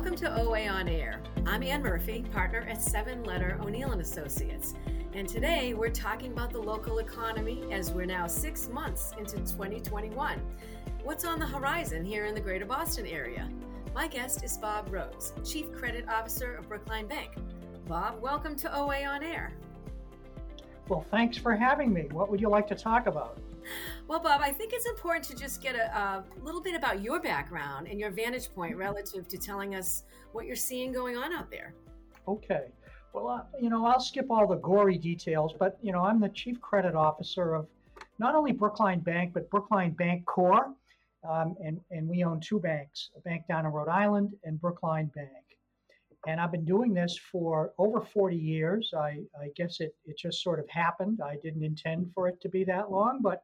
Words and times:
Welcome 0.00 0.16
to 0.16 0.40
OA 0.40 0.66
on 0.66 0.88
Air. 0.88 1.20
I'm 1.44 1.62
Ann 1.62 1.82
Murphy, 1.82 2.24
partner 2.32 2.66
at 2.66 2.80
Seven 2.80 3.22
Letter 3.22 3.58
O'Neill 3.60 3.92
and 3.92 4.00
Associates. 4.00 4.72
And 5.12 5.28
today 5.28 5.74
we're 5.74 5.90
talking 5.90 6.32
about 6.32 6.54
the 6.54 6.58
local 6.58 7.00
economy 7.00 7.64
as 7.70 7.92
we're 7.92 8.06
now 8.06 8.26
six 8.26 8.70
months 8.70 9.12
into 9.18 9.36
2021. 9.40 10.40
What's 11.02 11.26
on 11.26 11.38
the 11.38 11.44
horizon 11.44 12.02
here 12.02 12.24
in 12.24 12.34
the 12.34 12.40
greater 12.40 12.64
Boston 12.64 13.04
area? 13.04 13.46
My 13.94 14.08
guest 14.08 14.42
is 14.42 14.56
Bob 14.56 14.90
Rose, 14.90 15.34
Chief 15.44 15.70
Credit 15.70 16.08
Officer 16.08 16.54
of 16.54 16.66
Brookline 16.66 17.06
Bank. 17.06 17.32
Bob, 17.86 18.22
welcome 18.22 18.56
to 18.56 18.74
OA 18.74 19.04
on 19.04 19.22
Air. 19.22 19.52
Well, 20.88 21.04
thanks 21.10 21.36
for 21.36 21.54
having 21.54 21.92
me. 21.92 22.08
What 22.10 22.30
would 22.30 22.40
you 22.40 22.48
like 22.48 22.66
to 22.68 22.74
talk 22.74 23.06
about? 23.06 23.36
Well, 24.08 24.18
Bob, 24.18 24.40
I 24.42 24.50
think 24.50 24.72
it's 24.72 24.86
important 24.86 25.24
to 25.26 25.36
just 25.36 25.62
get 25.62 25.76
a, 25.76 25.96
a, 25.96 26.24
little 26.42 26.60
bit 26.60 26.74
about 26.74 27.00
your 27.00 27.20
background 27.20 27.86
and 27.86 28.00
your 28.00 28.10
vantage 28.10 28.52
point 28.52 28.76
relative 28.76 29.28
to 29.28 29.38
telling 29.38 29.76
us 29.76 30.02
what 30.32 30.46
you're 30.46 30.56
seeing 30.56 30.92
going 30.92 31.16
on 31.16 31.32
out 31.32 31.48
there. 31.48 31.74
Okay. 32.26 32.66
Well, 33.12 33.28
uh, 33.28 33.42
you 33.60 33.70
know, 33.70 33.86
I'll 33.86 34.00
skip 34.00 34.26
all 34.30 34.48
the 34.48 34.56
gory 34.56 34.98
details, 34.98 35.54
but, 35.56 35.78
you 35.80 35.92
know, 35.92 36.02
I'm 36.02 36.20
the 36.20 36.28
chief 36.28 36.60
credit 36.60 36.96
officer 36.96 37.54
of 37.54 37.68
not 38.18 38.34
only 38.34 38.52
Brookline 38.52 39.00
Bank, 39.00 39.32
but 39.32 39.48
Brookline 39.50 39.94
Bancorp. 39.94 40.74
Um, 41.28 41.54
and, 41.62 41.80
and 41.90 42.08
we 42.08 42.24
own 42.24 42.40
two 42.40 42.58
banks, 42.58 43.10
a 43.16 43.20
bank 43.20 43.44
down 43.46 43.66
in 43.66 43.72
Rhode 43.72 43.88
Island 43.88 44.34
and 44.44 44.60
Brookline 44.60 45.06
Bank. 45.14 45.49
And 46.26 46.40
I've 46.40 46.52
been 46.52 46.66
doing 46.66 46.92
this 46.92 47.18
for 47.32 47.72
over 47.78 48.02
40 48.02 48.36
years. 48.36 48.92
I, 48.96 49.20
I 49.40 49.48
guess 49.56 49.80
it, 49.80 49.94
it 50.04 50.18
just 50.18 50.42
sort 50.42 50.60
of 50.60 50.68
happened. 50.68 51.20
I 51.24 51.36
didn't 51.42 51.64
intend 51.64 52.10
for 52.14 52.28
it 52.28 52.40
to 52.42 52.48
be 52.48 52.62
that 52.64 52.90
long, 52.90 53.20
but 53.22 53.42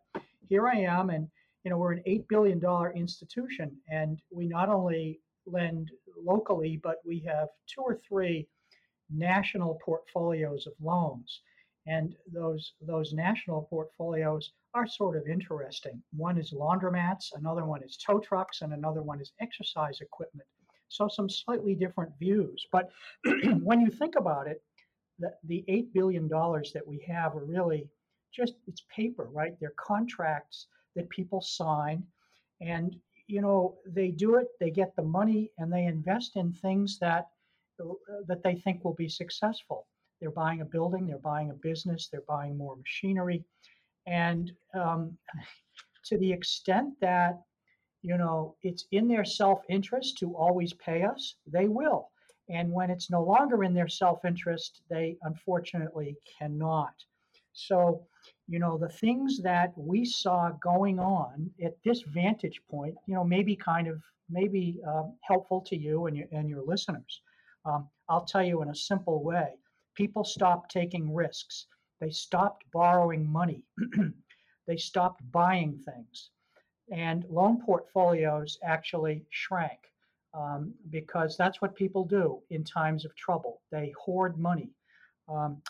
here 0.49 0.69
I 0.69 0.77
am, 0.77 1.11
and 1.11 1.29
you 1.65 1.71
know 1.71 1.79
we're 1.79 1.93
an 1.93 2.03
eight 2.07 2.29
billion 2.29 2.59
dollar 2.59 2.93
institution, 2.93 3.77
and 3.91 4.21
we 4.31 4.47
not 4.47 4.69
only 4.69 5.21
lend 5.47 5.91
locally, 6.23 6.79
but 6.83 7.01
we 7.05 7.21
have 7.21 7.49
two 7.67 7.81
or 7.81 8.01
three 8.07 8.47
national 9.11 9.79
portfolios 9.85 10.67
of 10.67 10.75
loans, 10.81 11.41
and 11.87 12.15
those 12.33 12.75
those 12.81 13.13
national 13.13 13.63
portfolios 13.63 14.53
are 14.75 14.87
sort 14.87 15.17
of 15.17 15.27
interesting. 15.27 16.03
One 16.15 16.39
is 16.39 16.53
laundromats, 16.53 17.33
another 17.35 17.65
one 17.65 17.83
is 17.83 17.97
tow 17.97 18.19
trucks, 18.19 18.63
and 18.63 18.73
another 18.73 19.03
one 19.03 19.21
is 19.21 19.33
exercise 19.41 20.01
equipment. 20.01 20.47
So 20.89 21.09
some 21.09 21.29
slightly 21.29 21.75
different 21.75 22.13
views, 22.19 22.67
but 22.73 22.91
when 23.63 23.81
you 23.81 23.91
think 23.91 24.15
about 24.17 24.47
it, 24.47 24.63
the, 25.19 25.33
the 25.45 25.65
eight 25.69 25.93
billion 25.93 26.29
dollars 26.29 26.73
that 26.73 26.87
we 26.87 27.05
have 27.09 27.35
are 27.35 27.45
really 27.45 27.89
just 28.33 28.55
it's 28.67 28.83
paper, 28.95 29.29
right? 29.33 29.59
They're 29.61 29.75
contracts 29.79 30.67
that 30.95 31.09
people 31.09 31.41
sign, 31.41 32.05
and 32.61 32.97
you 33.27 33.41
know 33.41 33.79
they 33.87 34.09
do 34.09 34.37
it. 34.37 34.49
They 34.61 34.71
get 34.71 34.95
the 34.95 35.03
money 35.03 35.51
and 35.59 35.73
they 35.73 35.85
invest 35.85 36.37
in 36.37 36.53
things 36.53 36.99
that 37.01 37.29
that 38.27 38.43
they 38.43 38.55
think 38.55 38.85
will 38.85 38.95
be 38.95 39.09
successful. 39.09 39.87
They're 40.21 40.31
buying 40.31 40.63
a 40.63 40.65
building, 40.65 41.07
they're 41.07 41.19
buying 41.19 41.51
a 41.51 41.55
business, 41.55 42.09
they're 42.09 42.23
buying 42.27 42.57
more 42.57 42.77
machinery, 42.77 43.45
and 44.07 44.51
um, 44.75 45.17
to 46.07 46.19
the 46.19 46.33
extent 46.33 46.95
that 47.01 47.43
you 48.07 48.17
know 48.17 48.55
it's 48.63 48.85
in 48.93 49.09
their 49.09 49.25
self-interest 49.25 50.19
to 50.19 50.37
always 50.37 50.73
pay 50.75 51.03
us, 51.03 51.37
they 51.47 51.67
will. 51.67 52.11
And 52.49 52.71
when 52.71 52.91
it's 52.91 53.11
no 53.11 53.23
longer 53.25 53.65
in 53.65 53.75
their 53.75 53.89
self-interest, 53.89 54.83
they 54.89 55.17
unfortunately 55.23 56.17
cannot. 56.39 56.95
So, 57.53 58.07
you 58.47 58.61
know, 58.61 58.79
the 58.79 58.89
things 58.89 59.43
that 59.43 59.73
we 59.77 60.05
saw 60.05 60.51
going 60.63 61.01
on 61.01 61.51
at 61.65 61.75
this 61.85 62.03
vantage 62.03 62.61
point, 62.71 62.95
you 63.07 63.15
know, 63.15 63.25
maybe 63.25 63.57
kind 63.57 63.89
of 63.89 64.01
maybe 64.31 64.79
uh, 64.87 65.05
helpful 65.23 65.61
to 65.63 65.77
you 65.77 66.07
and 66.07 66.17
your 66.17 66.29
and 66.31 66.49
your 66.49 66.63
listeners. 66.63 67.23
Um, 67.65 67.89
I'll 68.09 68.25
tell 68.25 68.45
you 68.45 68.63
in 68.63 68.69
a 68.69 68.75
simple 68.75 69.25
way: 69.25 69.49
people 69.97 70.23
stopped 70.23 70.71
taking 70.71 71.13
risks. 71.13 71.67
They 72.01 72.11
stopped 72.11 72.63
borrowing 72.73 73.27
money. 73.27 73.65
they 74.69 74.77
stopped 74.77 75.21
buying 75.33 75.79
things, 75.79 76.31
and 76.91 77.25
loan 77.29 77.61
portfolios 77.61 78.59
actually 78.63 79.25
shrank. 79.31 79.79
Um, 80.35 80.75
because 80.91 81.35
that's 81.39 81.63
what 81.63 81.75
people 81.75 82.05
do 82.05 82.43
in 82.51 82.63
times 82.63 83.07
of 83.07 83.17
trouble. 83.17 83.63
They 83.73 83.95
hoard 83.99 84.39
money. 84.39 84.69
Um, 85.31 85.63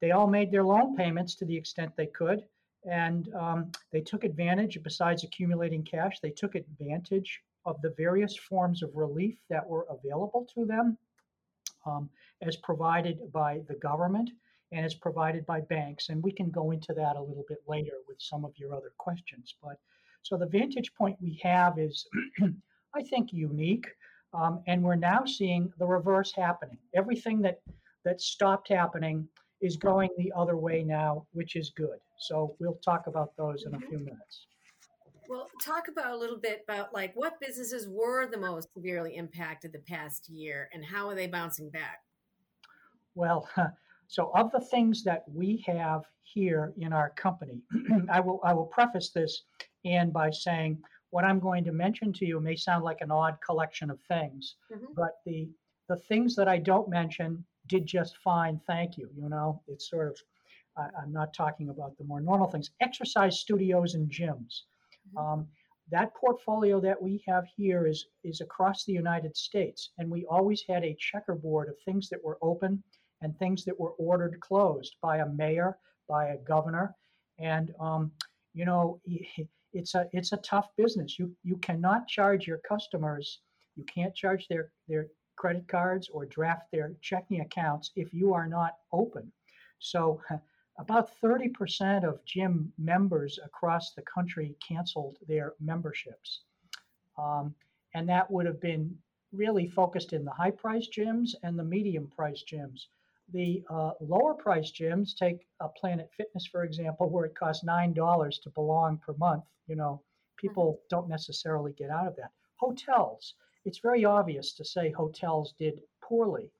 they 0.00 0.10
all 0.10 0.26
made 0.26 0.50
their 0.50 0.64
loan 0.64 0.96
payments 0.96 1.36
to 1.36 1.44
the 1.44 1.56
extent 1.56 1.92
they 1.96 2.06
could, 2.06 2.42
and 2.84 3.32
um, 3.34 3.70
they 3.92 4.00
took 4.00 4.24
advantage, 4.24 4.82
besides 4.82 5.24
accumulating 5.24 5.84
cash, 5.84 6.20
they 6.20 6.30
took 6.30 6.54
advantage 6.54 7.40
of 7.64 7.80
the 7.82 7.94
various 7.96 8.36
forms 8.36 8.82
of 8.82 8.90
relief 8.94 9.36
that 9.50 9.66
were 9.66 9.86
available 9.90 10.46
to 10.54 10.64
them 10.64 10.96
um, 11.86 12.08
as 12.42 12.56
provided 12.56 13.30
by 13.32 13.60
the 13.68 13.74
government 13.74 14.30
and 14.72 14.84
as 14.84 14.94
provided 14.94 15.44
by 15.46 15.60
banks. 15.60 16.08
And 16.08 16.22
we 16.22 16.32
can 16.32 16.50
go 16.50 16.70
into 16.70 16.92
that 16.94 17.16
a 17.16 17.22
little 17.22 17.44
bit 17.48 17.62
later 17.66 17.94
with 18.06 18.16
some 18.20 18.44
of 18.44 18.52
your 18.56 18.74
other 18.74 18.92
questions. 18.98 19.54
But 19.62 19.78
so 20.22 20.36
the 20.36 20.46
vantage 20.46 20.92
point 20.94 21.16
we 21.20 21.40
have 21.42 21.78
is, 21.78 22.06
I 22.94 23.02
think, 23.02 23.32
unique. 23.32 23.86
Um, 24.34 24.62
and 24.66 24.82
we're 24.82 24.94
now 24.94 25.24
seeing 25.24 25.72
the 25.78 25.86
reverse 25.86 26.32
happening. 26.36 26.76
Everything 26.94 27.40
that 27.42 27.60
that 28.04 28.20
stopped 28.20 28.68
happening 28.68 29.26
is 29.60 29.76
going 29.76 30.10
the 30.16 30.32
other 30.36 30.56
way 30.56 30.82
now, 30.82 31.26
which 31.32 31.56
is 31.56 31.70
good. 31.70 31.98
So 32.18 32.54
we'll 32.58 32.78
talk 32.84 33.06
about 33.06 33.36
those 33.36 33.64
in 33.64 33.74
a 33.74 33.80
few 33.80 33.98
minutes. 33.98 34.46
Well, 35.28 35.48
talk 35.62 35.88
about 35.88 36.12
a 36.12 36.16
little 36.16 36.38
bit 36.38 36.62
about 36.66 36.94
like 36.94 37.12
what 37.14 37.40
businesses 37.40 37.86
were 37.86 38.26
the 38.26 38.38
most 38.38 38.68
severely 38.74 39.16
impacted 39.16 39.72
the 39.72 39.80
past 39.80 40.28
year 40.28 40.70
and 40.72 40.84
how 40.84 41.08
are 41.08 41.14
they 41.14 41.26
bouncing 41.26 41.68
back? 41.68 42.00
Well, 43.14 43.48
so 44.06 44.30
of 44.34 44.50
the 44.52 44.60
things 44.60 45.04
that 45.04 45.24
we 45.30 45.62
have 45.66 46.04
here 46.22 46.72
in 46.78 46.92
our 46.92 47.10
company, 47.10 47.60
I 48.10 48.20
will 48.20 48.40
I 48.42 48.54
will 48.54 48.66
preface 48.66 49.10
this 49.10 49.42
and 49.84 50.12
by 50.12 50.30
saying 50.30 50.78
what 51.10 51.24
I'm 51.24 51.40
going 51.40 51.64
to 51.64 51.72
mention 51.72 52.12
to 52.14 52.26
you 52.26 52.40
may 52.40 52.56
sound 52.56 52.84
like 52.84 53.00
an 53.00 53.10
odd 53.10 53.38
collection 53.44 53.90
of 53.90 54.00
things, 54.02 54.56
mm-hmm. 54.72 54.92
but 54.94 55.18
the 55.24 55.48
the 55.88 55.96
things 55.96 56.36
that 56.36 56.48
I 56.48 56.58
don't 56.58 56.88
mention 56.90 57.44
did 57.66 57.86
just 57.86 58.18
fine, 58.18 58.60
thank 58.66 58.98
you. 58.98 59.08
You 59.16 59.28
know, 59.30 59.62
it's 59.68 59.88
sort 59.88 60.08
of, 60.08 60.18
I, 60.76 61.02
am 61.02 61.12
not 61.12 61.32
talking 61.32 61.70
about 61.70 61.96
the 61.96 62.04
more 62.04 62.20
normal 62.20 62.50
things. 62.50 62.70
Exercise 62.82 63.40
studios 63.40 63.94
and 63.94 64.10
gyms. 64.10 64.62
Mm-hmm. 65.08 65.18
Um, 65.18 65.46
that 65.90 66.14
portfolio 66.14 66.80
that 66.80 67.00
we 67.00 67.22
have 67.26 67.46
here 67.56 67.86
is 67.86 68.06
is 68.22 68.42
across 68.42 68.84
the 68.84 68.92
United 68.92 69.36
States, 69.36 69.90
and 69.98 70.10
we 70.10 70.26
always 70.26 70.62
had 70.68 70.84
a 70.84 70.96
checkerboard 70.98 71.68
of 71.68 71.76
things 71.84 72.10
that 72.10 72.22
were 72.22 72.38
open 72.42 72.82
and 73.22 73.36
things 73.38 73.64
that 73.64 73.78
were 73.78 73.92
ordered 73.92 74.38
closed 74.40 74.96
by 75.00 75.18
a 75.18 75.26
mayor, 75.26 75.78
by 76.08 76.26
a 76.26 76.38
governor, 76.38 76.94
and 77.38 77.74
um, 77.80 78.12
you 78.52 78.66
know 78.66 79.00
it's 79.78 79.94
a 79.94 80.08
it's 80.12 80.32
a 80.32 80.38
tough 80.38 80.68
business. 80.76 81.18
You 81.18 81.34
you 81.44 81.56
cannot 81.58 82.08
charge 82.08 82.46
your 82.46 82.58
customers. 82.58 83.40
You 83.76 83.84
can't 83.84 84.14
charge 84.14 84.48
their 84.48 84.72
their 84.88 85.06
credit 85.36 85.68
cards 85.68 86.08
or 86.12 86.26
draft 86.26 86.66
their 86.72 86.94
checking 87.00 87.40
accounts 87.40 87.92
if 87.94 88.12
you 88.12 88.34
are 88.34 88.48
not 88.48 88.74
open. 88.92 89.32
So, 89.78 90.20
about 90.78 91.10
30% 91.22 92.04
of 92.04 92.24
gym 92.24 92.72
members 92.78 93.38
across 93.44 93.94
the 93.94 94.02
country 94.02 94.56
canceled 94.66 95.18
their 95.26 95.54
memberships. 95.60 96.42
Um, 97.16 97.54
and 97.94 98.08
that 98.08 98.30
would 98.30 98.46
have 98.46 98.60
been 98.60 98.96
really 99.32 99.66
focused 99.66 100.12
in 100.12 100.24
the 100.24 100.30
high 100.30 100.52
price 100.52 100.88
gyms 100.96 101.34
and 101.42 101.58
the 101.58 101.64
medium 101.64 102.06
price 102.08 102.44
gyms. 102.50 102.86
The 103.32 103.62
uh, 103.68 103.92
lower 104.00 104.34
price 104.34 104.72
gyms, 104.72 105.14
take 105.16 105.46
a 105.60 105.68
Planet 105.68 106.10
Fitness, 106.16 106.46
for 106.46 106.64
example, 106.64 107.10
where 107.10 107.26
it 107.26 107.34
costs 107.34 107.64
$9 107.64 108.42
to 108.42 108.50
belong 108.50 108.98
per 108.98 109.12
month. 109.14 109.44
You 109.66 109.76
know, 109.76 110.02
people 110.36 110.74
mm-hmm. 110.74 110.86
don't 110.88 111.08
necessarily 111.08 111.72
get 111.72 111.90
out 111.90 112.06
of 112.06 112.16
that. 112.16 112.32
Hotels, 112.56 113.34
it's 113.64 113.78
very 113.78 114.04
obvious 114.04 114.52
to 114.54 114.64
say 114.64 114.90
hotels 114.90 115.54
did 115.58 115.80
poorly. 116.00 116.50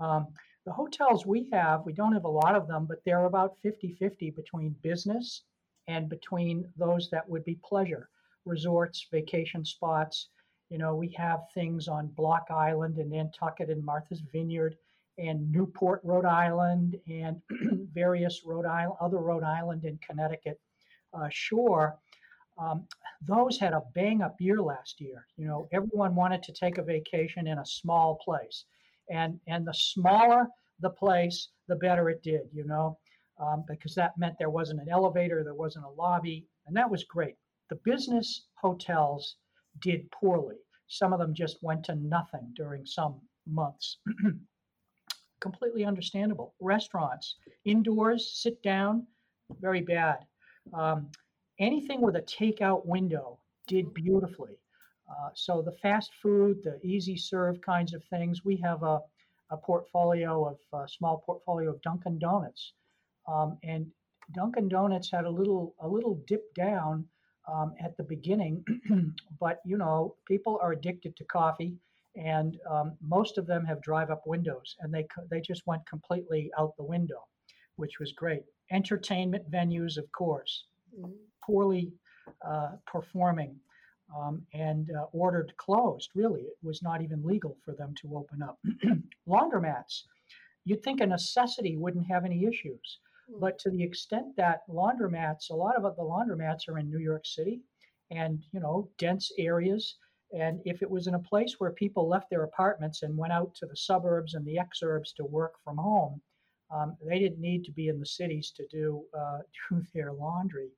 Um, 0.00 0.26
the 0.64 0.72
hotels 0.72 1.24
we 1.24 1.48
have, 1.50 1.86
we 1.86 1.92
don't 1.92 2.12
have 2.12 2.24
a 2.24 2.28
lot 2.28 2.54
of 2.54 2.66
them, 2.66 2.84
but 2.86 3.02
they're 3.04 3.24
about 3.24 3.56
50 3.62 3.92
50 3.98 4.30
between 4.30 4.76
business 4.82 5.44
and 5.86 6.08
between 6.08 6.70
those 6.76 7.08
that 7.10 7.28
would 7.28 7.44
be 7.44 7.58
pleasure 7.64 8.10
resorts, 8.44 9.06
vacation 9.10 9.64
spots. 9.64 10.28
You 10.68 10.78
know, 10.78 10.94
we 10.94 11.08
have 11.16 11.40
things 11.54 11.88
on 11.88 12.08
Block 12.08 12.48
Island 12.50 12.98
and 12.98 13.10
Nantucket 13.10 13.70
and 13.70 13.84
Martha's 13.84 14.20
Vineyard 14.32 14.76
and 15.18 15.50
Newport, 15.50 16.00
Rhode 16.04 16.24
Island, 16.24 16.96
and 17.08 17.40
various 17.92 18.42
Rhode 18.44 18.66
Island, 18.66 18.96
other 19.00 19.18
Rhode 19.18 19.44
Island 19.44 19.84
and 19.84 20.00
Connecticut 20.00 20.60
uh, 21.12 21.28
shore 21.30 21.98
um, 22.58 22.86
those 23.22 23.58
had 23.58 23.72
a 23.72 23.82
bang 23.94 24.22
up 24.22 24.40
year 24.40 24.60
last 24.60 25.00
year. 25.00 25.26
You 25.36 25.46
know, 25.46 25.68
everyone 25.72 26.14
wanted 26.14 26.42
to 26.44 26.52
take 26.52 26.78
a 26.78 26.82
vacation 26.82 27.46
in 27.46 27.58
a 27.58 27.66
small 27.66 28.16
place, 28.16 28.64
and 29.10 29.40
and 29.46 29.66
the 29.66 29.74
smaller 29.74 30.48
the 30.80 30.90
place, 30.90 31.48
the 31.68 31.76
better 31.76 32.10
it 32.10 32.22
did. 32.22 32.48
You 32.52 32.64
know, 32.64 32.98
um, 33.38 33.64
because 33.68 33.94
that 33.94 34.18
meant 34.18 34.36
there 34.38 34.50
wasn't 34.50 34.80
an 34.80 34.88
elevator, 34.88 35.44
there 35.44 35.54
wasn't 35.54 35.84
a 35.84 35.90
lobby, 35.90 36.46
and 36.66 36.76
that 36.76 36.90
was 36.90 37.04
great. 37.04 37.36
The 37.70 37.76
business 37.84 38.46
hotels 38.54 39.36
did 39.80 40.10
poorly. 40.10 40.56
some 40.88 41.12
of 41.12 41.20
them 41.20 41.34
just 41.34 41.62
went 41.62 41.84
to 41.84 41.94
nothing 41.94 42.52
during 42.56 42.84
some 42.86 43.20
months. 43.46 43.98
Completely 45.40 45.84
understandable. 45.84 46.54
Restaurants, 46.60 47.36
indoors, 47.64 48.32
sit 48.42 48.62
down, 48.62 49.06
very 49.60 49.80
bad. 49.80 50.18
Um, 50.74 51.08
anything 51.58 52.00
with 52.00 52.16
a 52.16 52.22
takeout 52.22 52.84
window 52.86 53.38
did 53.66 53.92
beautifully. 53.94 54.58
Uh, 55.08 55.30
so 55.34 55.62
the 55.62 55.72
fast 55.72 56.12
food, 56.22 56.62
the 56.62 56.78
easy 56.84 57.16
serve 57.16 57.60
kinds 57.60 57.94
of 57.94 58.04
things, 58.04 58.44
we 58.44 58.56
have 58.56 58.82
a, 58.82 59.00
a 59.50 59.56
portfolio 59.56 60.46
of 60.46 60.58
a 60.80 60.88
small 60.88 61.22
portfolio 61.24 61.70
of 61.70 61.80
Dunkin' 61.82 62.18
Donuts, 62.18 62.74
um, 63.26 63.58
and 63.62 63.86
Dunkin' 64.34 64.68
Donuts 64.68 65.10
had 65.10 65.24
a 65.24 65.30
little 65.30 65.74
a 65.80 65.88
little 65.88 66.22
dip 66.26 66.52
down 66.54 67.08
um, 67.50 67.74
at 67.80 67.96
the 67.96 68.02
beginning, 68.02 68.64
but 69.40 69.60
you 69.64 69.78
know 69.78 70.16
people 70.26 70.58
are 70.62 70.72
addicted 70.72 71.16
to 71.16 71.24
coffee, 71.24 71.78
and 72.18 72.58
um, 72.68 72.92
most 73.00 73.38
of 73.38 73.46
them 73.46 73.64
have 73.64 73.80
drive-up 73.80 74.26
windows, 74.26 74.76
and 74.80 74.92
they 74.92 75.06
they 75.30 75.40
just 75.40 75.66
went 75.66 75.86
completely 75.86 76.50
out 76.58 76.76
the 76.76 76.84
window, 76.84 77.24
which 77.76 77.98
was 78.00 78.12
great. 78.12 78.42
Entertainment 78.70 79.48
venues, 79.50 79.96
of 79.96 80.10
course, 80.12 80.64
mm-hmm. 80.98 81.12
poorly 81.44 81.92
uh, 82.46 82.72
performing 82.86 83.54
um, 84.16 84.42
and 84.52 84.90
uh, 84.90 85.04
ordered 85.12 85.52
closed. 85.58 86.10
Really, 86.14 86.42
it 86.42 86.56
was 86.62 86.82
not 86.82 87.02
even 87.02 87.24
legal 87.24 87.56
for 87.64 87.72
them 87.74 87.94
to 88.02 88.16
open 88.16 88.42
up. 88.42 88.58
Laundromats, 89.28 90.02
you'd 90.64 90.82
think 90.82 91.00
a 91.00 91.06
necessity 91.06 91.76
wouldn't 91.76 92.06
have 92.06 92.24
any 92.24 92.44
issues, 92.44 92.98
hmm. 93.30 93.38
but 93.38 93.60
to 93.60 93.70
the 93.70 93.82
extent 93.82 94.36
that 94.36 94.62
laundromats, 94.68 95.50
a 95.50 95.54
lot 95.54 95.76
of 95.76 95.82
the 95.96 96.02
laundromats 96.02 96.68
are 96.68 96.78
in 96.78 96.90
New 96.90 96.98
York 96.98 97.24
City, 97.26 97.60
and 98.10 98.42
you 98.52 98.58
know, 98.58 98.88
dense 98.98 99.30
areas. 99.38 99.96
And 100.32 100.60
if 100.64 100.82
it 100.82 100.90
was 100.90 101.06
in 101.06 101.14
a 101.14 101.20
place 101.20 101.56
where 101.58 101.70
people 101.70 102.08
left 102.08 102.28
their 102.30 102.44
apartments 102.44 103.02
and 103.02 103.16
went 103.16 103.32
out 103.32 103.54
to 103.56 103.66
the 103.66 103.76
suburbs 103.76 104.34
and 104.34 104.44
the 104.44 104.56
exurbs 104.58 105.14
to 105.16 105.24
work 105.24 105.54
from 105.64 105.78
home, 105.78 106.20
um, 106.70 106.96
they 107.02 107.18
didn't 107.18 107.40
need 107.40 107.64
to 107.64 107.72
be 107.72 107.88
in 107.88 107.98
the 107.98 108.06
cities 108.06 108.52
to 108.56 108.66
do 108.66 109.04
uh, 109.18 109.38
do 109.70 109.82
their 109.94 110.12
laundry, 110.12 110.70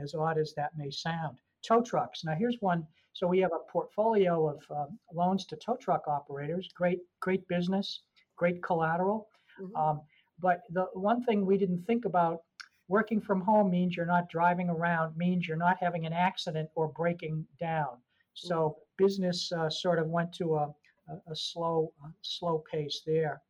as 0.00 0.14
odd 0.14 0.38
as 0.38 0.52
that 0.54 0.76
may 0.76 0.90
sound 0.90 1.38
tow 1.62 1.82
trucks. 1.82 2.24
Now, 2.24 2.34
here's 2.34 2.56
one. 2.60 2.86
So 3.14 3.26
we 3.26 3.40
have 3.40 3.52
a 3.52 3.70
portfolio 3.70 4.48
of 4.48 4.62
um, 4.70 4.98
loans 5.12 5.46
to 5.46 5.56
tow 5.56 5.76
truck 5.76 6.08
operators. 6.08 6.70
Great, 6.74 7.00
great 7.20 7.46
business, 7.48 8.02
great 8.36 8.62
collateral. 8.62 9.28
Mm-hmm. 9.60 9.76
Um, 9.76 10.00
but 10.40 10.62
the 10.70 10.86
one 10.94 11.22
thing 11.24 11.44
we 11.44 11.58
didn't 11.58 11.84
think 11.86 12.04
about 12.04 12.40
working 12.88 13.20
from 13.20 13.40
home 13.40 13.70
means 13.70 13.96
you're 13.96 14.06
not 14.06 14.28
driving 14.28 14.68
around, 14.68 15.16
means 15.16 15.46
you're 15.46 15.56
not 15.56 15.76
having 15.80 16.06
an 16.06 16.12
accident 16.12 16.68
or 16.74 16.88
breaking 16.88 17.46
down. 17.60 17.98
So 18.34 18.56
mm-hmm. 18.56 19.04
business 19.04 19.52
uh, 19.52 19.70
sort 19.70 19.98
of 19.98 20.06
went 20.08 20.32
to 20.34 20.56
a, 20.56 20.74
a, 21.08 21.32
a 21.32 21.36
slow, 21.36 21.92
a 22.04 22.08
slow 22.22 22.62
pace 22.70 23.02
there. 23.06 23.40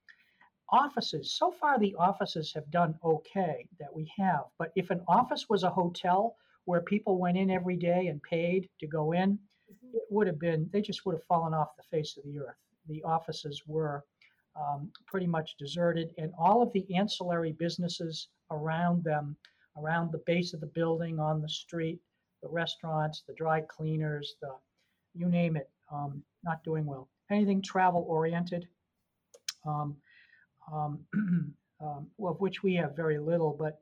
Offices. 0.71 1.35
So 1.35 1.51
far, 1.51 1.79
the 1.79 1.95
offices 1.99 2.53
have 2.55 2.71
done 2.71 2.95
okay 3.05 3.69
that 3.79 3.95
we 3.95 4.11
have. 4.19 4.45
But 4.59 4.73
if 4.75 4.91
an 4.91 5.03
office 5.07 5.47
was 5.49 5.65
a 5.65 5.71
hotel, 5.71 6.37
where 6.65 6.81
people 6.81 7.19
went 7.19 7.37
in 7.37 7.51
every 7.51 7.77
day 7.77 8.07
and 8.07 8.23
paid 8.23 8.69
to 8.81 8.87
go 8.87 9.13
in, 9.13 9.33
mm-hmm. 9.33 9.97
it 9.97 10.03
would 10.11 10.27
have 10.27 10.39
been, 10.39 10.69
they 10.73 10.81
just 10.81 11.05
would 11.05 11.15
have 11.15 11.25
fallen 11.25 11.55
off 11.55 11.77
the 11.77 11.97
face 11.97 12.17
of 12.17 12.25
the 12.25 12.39
earth. 12.39 12.57
The 12.89 13.03
offices 13.03 13.63
were 13.67 14.05
um, 14.57 14.91
pretty 15.07 15.27
much 15.27 15.57
deserted, 15.59 16.13
and 16.19 16.33
all 16.39 16.63
of 16.63 16.73
the 16.73 16.87
ancillary 16.95 17.53
businesses 17.53 18.29
around 18.51 19.03
them, 19.03 19.37
around 19.79 20.13
the 20.13 20.23
base 20.27 20.53
of 20.53 20.61
the 20.61 20.67
building, 20.67 21.19
on 21.19 21.41
the 21.41 21.49
street, 21.49 22.01
the 22.43 22.49
restaurants, 22.49 23.23
the 23.27 23.35
dry 23.35 23.63
cleaners, 23.63 24.37
the 24.43 24.53
you 25.15 25.29
name 25.29 25.57
it, 25.57 25.71
um, 25.91 26.23
not 26.45 26.63
doing 26.65 26.87
well. 26.87 27.09
Anything 27.31 27.63
travel 27.63 28.05
oriented, 28.09 28.69
um, 29.67 29.97
um, 30.73 31.01
um 31.81 32.07
of 32.25 32.41
which 32.41 32.63
we 32.63 32.75
have 32.75 32.97
very 32.97 33.19
little, 33.19 33.57
but 33.59 33.81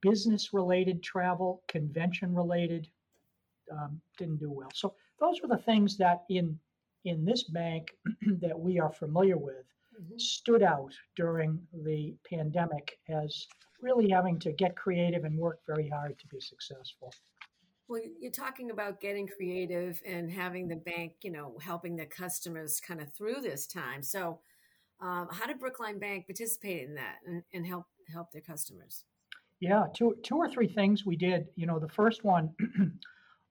business 0.00 0.52
related 0.52 1.02
travel, 1.02 1.62
convention 1.68 2.34
related, 2.34 2.88
um, 3.72 4.00
didn't 4.18 4.38
do 4.38 4.50
well. 4.50 4.70
So 4.74 4.94
those 5.18 5.40
were 5.42 5.48
the 5.48 5.62
things 5.62 5.96
that 5.98 6.24
in 6.28 6.58
in 7.04 7.24
this 7.24 7.44
bank 7.44 7.96
that 8.40 8.58
we 8.58 8.78
are 8.78 8.92
familiar 8.92 9.38
with 9.38 9.64
mm-hmm. 10.00 10.18
stood 10.18 10.62
out 10.62 10.92
during 11.16 11.58
the 11.84 12.14
pandemic 12.28 12.98
as 13.08 13.46
really 13.80 14.10
having 14.10 14.38
to 14.38 14.52
get 14.52 14.76
creative 14.76 15.24
and 15.24 15.38
work 15.38 15.60
very 15.66 15.88
hard 15.88 16.18
to 16.18 16.26
be 16.28 16.40
successful. 16.40 17.12
Well, 17.90 18.02
you're 18.20 18.30
talking 18.30 18.70
about 18.70 19.00
getting 19.00 19.26
creative 19.26 20.00
and 20.06 20.30
having 20.30 20.68
the 20.68 20.76
bank, 20.76 21.14
you 21.22 21.32
know, 21.32 21.58
helping 21.60 21.96
the 21.96 22.06
customers 22.06 22.80
kind 22.80 23.00
of 23.00 23.12
through 23.12 23.40
this 23.40 23.66
time. 23.66 24.04
So, 24.04 24.38
um, 25.00 25.26
how 25.32 25.48
did 25.48 25.58
Brookline 25.58 25.98
Bank 25.98 26.28
participate 26.28 26.86
in 26.86 26.94
that 26.94 27.16
and, 27.26 27.42
and 27.52 27.66
help 27.66 27.86
help 28.12 28.30
their 28.30 28.42
customers? 28.42 29.02
Yeah, 29.58 29.86
two 29.92 30.14
two 30.22 30.36
or 30.36 30.48
three 30.48 30.68
things 30.68 31.04
we 31.04 31.16
did. 31.16 31.48
You 31.56 31.66
know, 31.66 31.80
the 31.80 31.88
first 31.88 32.22
one 32.22 32.54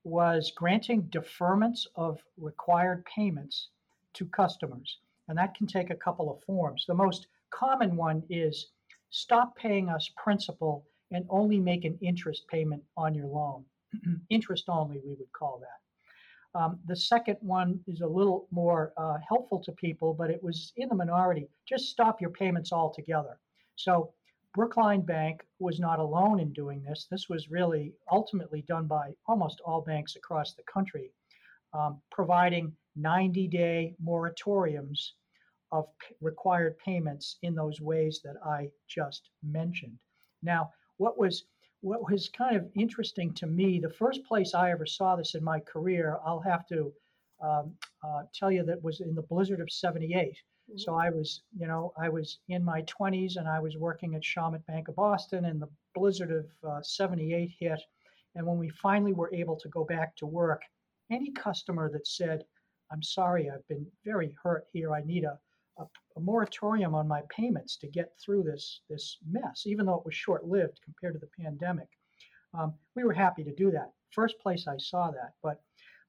was 0.06 0.54
granting 0.56 1.10
deferments 1.12 1.86
of 1.96 2.22
required 2.38 3.04
payments 3.14 3.68
to 4.14 4.26
customers, 4.28 5.00
and 5.28 5.38
that 5.38 5.54
can 5.54 5.68
take 5.68 5.90
a 5.90 5.96
couple 5.96 6.32
of 6.32 6.42
forms. 6.46 6.86
The 6.88 6.94
most 6.94 7.28
common 7.50 7.98
one 7.98 8.24
is 8.30 8.68
stop 9.10 9.58
paying 9.58 9.90
us 9.90 10.10
principal 10.16 10.86
and 11.12 11.26
only 11.30 11.60
make 11.60 11.84
an 11.84 12.00
interest 12.02 12.48
payment 12.48 12.84
on 12.96 13.14
your 13.14 13.28
loan. 13.28 13.66
interest 14.30 14.66
only, 14.68 15.00
we 15.06 15.16
would 15.16 15.32
call 15.34 15.60
that. 15.62 16.60
Um, 16.60 16.80
the 16.86 16.96
second 16.96 17.38
one 17.42 17.80
is 17.88 18.02
a 18.02 18.08
little 18.08 18.48
more 18.52 18.94
uh, 18.98 19.18
helpful 19.28 19.60
to 19.64 19.72
people, 19.74 20.14
but 20.14 20.32
it 20.32 20.44
was 20.44 20.74
in 20.78 20.90
the 20.90 20.96
minority. 20.96 21.48
Just 21.68 21.90
stop 21.90 22.20
your 22.20 22.32
payments 22.32 22.72
altogether. 22.72 23.40
So 23.76 24.14
Brookline 24.56 25.02
Bank 25.02 25.46
was 25.60 25.80
not 25.80 26.00
alone 26.00 26.40
in 26.40 26.52
doing 26.54 26.82
this. 26.82 27.08
This 27.10 27.30
was 27.30 27.52
really 27.52 27.94
ultimately 28.12 28.64
done 28.64 28.88
by 28.88 29.14
almost 29.28 29.62
all 29.62 29.82
banks 29.82 30.16
across 30.16 30.54
the 30.54 30.64
country, 30.64 31.12
um, 31.74 32.02
providing 32.12 32.76
90 32.96 33.48
day 33.48 33.96
moratoriums 34.04 35.12
of 35.72 35.86
p- 36.00 36.16
required 36.20 36.78
payments 36.80 37.38
in 37.44 37.54
those 37.54 37.80
ways 37.80 38.22
that 38.24 38.38
I 38.44 38.72
just 38.88 39.30
mentioned. 39.44 40.00
Now, 40.42 40.72
what 40.98 41.18
was 41.18 41.46
what 41.82 42.10
was 42.10 42.30
kind 42.30 42.56
of 42.56 42.70
interesting 42.76 43.34
to 43.36 43.48
me, 43.48 43.80
the 43.80 43.90
first 43.90 44.24
place 44.26 44.54
I 44.54 44.72
ever 44.72 44.86
saw 44.86 45.16
this 45.16 45.36
in 45.36 45.44
my 45.44 45.60
career, 45.60 46.20
I'll 46.26 46.42
have 46.42 46.68
to 46.68 46.94
um, 47.42 47.74
uh, 48.04 48.24
tell 48.34 48.52
you 48.52 48.64
that 48.64 48.84
was 48.84 49.00
in 49.00 49.16
the 49.16 49.22
blizzard 49.22 49.62
of 49.62 49.72
78. 49.72 50.38
So 50.76 50.92
mm-hmm. 50.92 51.02
I 51.02 51.10
was, 51.10 51.42
you 51.58 51.68
know, 51.68 51.94
I 51.98 52.10
was 52.10 52.40
in 52.50 52.64
my 52.64 52.84
20s 52.84 53.38
and 53.38 53.48
I 53.48 53.60
was 53.60 53.78
working 53.78 54.16
at 54.16 54.22
Shawmut 54.22 54.66
Bank 54.68 54.88
of 54.88 54.96
Boston, 54.96 55.46
and 55.46 55.62
the 55.62 55.70
blizzard 55.96 56.32
of 56.32 56.70
uh, 56.70 56.82
78 56.82 57.52
hit. 57.60 57.82
And 58.36 58.46
when 58.46 58.60
we 58.60 58.70
finally 58.70 59.14
were 59.14 59.34
able 59.34 59.56
to 59.58 59.70
go 59.70 59.84
back 59.84 60.16
to 60.18 60.26
work, 60.26 60.62
any 61.12 61.32
customer 61.32 61.90
that 61.92 62.08
said, 62.08 62.44
I'm 62.92 63.02
sorry, 63.02 63.50
I've 63.50 63.68
been 63.68 63.86
very 64.06 64.36
hurt 64.44 64.66
here, 64.72 64.94
I 64.94 65.02
need 65.02 65.24
a, 65.24 65.40
a, 66.20 66.24
moratorium 66.24 66.96
on 66.96 67.08
my 67.08 67.22
payments 67.30 67.78
to 67.78 67.88
get 67.88 68.14
through 68.24 68.44
this, 68.44 68.82
this 68.90 69.18
mess, 69.30 69.64
even 69.66 69.86
though 69.86 69.96
it 69.96 70.06
was 70.06 70.16
short 70.16 70.48
lived 70.48 70.80
compared 70.84 71.14
to 71.14 71.20
the 71.20 71.44
pandemic. 71.44 71.88
Um, 72.54 72.74
we 72.96 73.04
were 73.04 73.14
happy 73.14 73.44
to 73.44 73.54
do 73.54 73.72
that. 73.72 73.92
First 74.12 74.40
place 74.40 74.68
I 74.68 74.78
saw 74.78 75.12
that. 75.12 75.34
But 75.44 75.62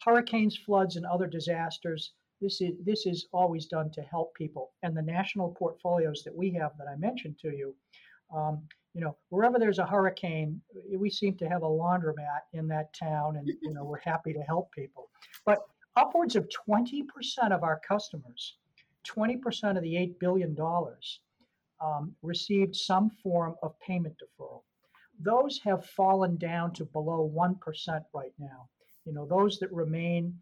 hurricanes, 0.03 0.57
floods, 0.57 0.97
and 0.97 1.07
other 1.07 1.27
disasters 1.27 2.13
this 2.41 2.61
is 2.61 2.73
this 2.85 3.07
is 3.07 3.27
always 3.33 3.67
done 3.67 3.91
to 3.93 4.03
help 4.03 4.35
people. 4.35 4.73
And 4.83 4.97
the 4.97 5.03
national 5.03 5.51
portfolios 5.51 6.23
that 6.25 6.35
we 6.35 6.51
have 6.55 6.73
that 6.79 6.89
I 6.89 6.97
mentioned 6.97 7.39
to 7.41 7.51
you, 7.51 7.75
um, 8.35 8.63
you 8.95 9.01
know, 9.01 9.17
wherever 9.29 9.59
there's 9.59 9.79
a 9.79 9.87
hurricane, 9.87 10.61
we 10.97 11.11
seem 11.11 11.37
to 11.37 11.49
have 11.49 11.63
a 11.63 11.67
laundromat 11.67 12.43
in 12.53 12.67
that 12.69 12.93
town, 12.95 13.37
and 13.37 13.47
you 13.47 13.73
know, 13.73 13.85
we're 13.85 14.01
happy 14.01 14.33
to 14.33 14.41
help 14.41 14.73
people. 14.73 15.11
But 15.45 15.61
upwards 15.97 16.37
of 16.37 16.49
20% 16.69 17.05
of 17.51 17.63
our 17.63 17.81
customers, 17.87 18.57
20% 19.07 19.77
of 19.77 19.83
the 19.83 19.95
$8 19.95 20.19
billion, 20.19 20.57
um, 21.81 22.15
received 22.23 22.77
some 22.77 23.11
form 23.23 23.55
of 23.63 23.79
payment 23.81 24.15
deferral. 24.19 24.63
Those 25.19 25.61
have 25.65 25.85
fallen 25.85 26.37
down 26.37 26.73
to 26.75 26.85
below 26.85 27.31
1% 27.35 28.05
right 28.15 28.33
now. 28.39 28.69
You 29.05 29.13
know, 29.13 29.27
those 29.27 29.59
that 29.59 29.73
remain 29.73 30.35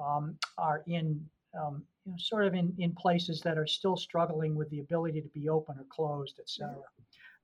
um, 0.00 0.36
are 0.58 0.82
in 0.86 1.24
um, 1.58 1.82
you 2.04 2.12
know, 2.12 2.18
sort 2.18 2.46
of 2.46 2.54
in, 2.54 2.72
in 2.78 2.92
places 2.92 3.40
that 3.42 3.58
are 3.58 3.66
still 3.66 3.96
struggling 3.96 4.54
with 4.54 4.70
the 4.70 4.80
ability 4.80 5.20
to 5.20 5.28
be 5.28 5.48
open 5.48 5.76
or 5.78 5.84
closed, 5.90 6.36
et 6.38 6.48
cetera. 6.48 6.82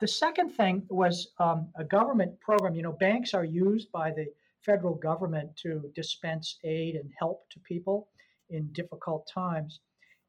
The 0.01 0.09
second 0.09 0.51
thing 0.51 0.83
was 0.89 1.29
um, 1.39 1.69
a 1.77 1.85
government 1.85 2.39
program. 2.41 2.75
You 2.75 2.83
know, 2.83 2.93
banks 2.93 3.35
are 3.35 3.45
used 3.45 3.91
by 3.93 4.11
the 4.11 4.27
federal 4.61 4.95
government 4.95 5.57
to 5.57 5.91
dispense 5.95 6.59
aid 6.65 6.97
and 6.97 7.11
help 7.19 7.49
to 7.51 7.61
people 7.61 8.09
in 8.51 8.67
difficult 8.73 9.29
times. 9.33 9.81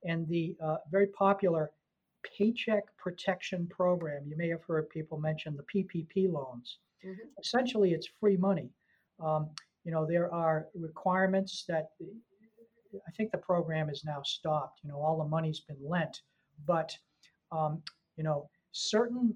And 0.08 0.28
the 0.28 0.56
uh, 0.64 0.78
very 0.92 1.08
popular 1.08 1.72
Paycheck 2.38 2.84
Protection 2.98 3.68
Program, 3.68 4.24
you 4.28 4.38
may 4.38 4.50
have 4.50 4.64
heard 4.64 4.90
people 4.90 5.20
mention 5.20 5.56
the 5.56 5.64
PPP 5.64 6.32
loans. 6.32 6.80
Mm-hmm. 7.06 7.28
Essentially, 7.40 7.94
it's 7.94 8.08
free 8.20 8.38
money. 8.38 8.70
Um, 9.24 9.50
you 9.84 9.92
know, 9.92 10.06
there 10.06 10.34
are 10.34 10.68
requirements 10.76 11.66
that 11.68 11.90
I 13.08 13.12
think 13.12 13.32
the 13.32 13.38
program 13.38 13.90
is 13.90 14.04
now 14.06 14.22
stopped. 14.24 14.82
You 14.84 14.90
know, 14.90 15.02
all 15.02 15.18
the 15.18 15.30
money's 15.30 15.62
been 15.62 15.78
lent, 15.82 16.22
but 16.66 16.96
um, 17.52 17.82
you 18.16 18.24
know, 18.24 18.50
certain 18.72 19.34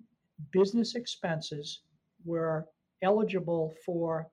business 0.51 0.95
expenses 0.95 1.81
were 2.25 2.67
eligible 3.01 3.73
for 3.85 4.27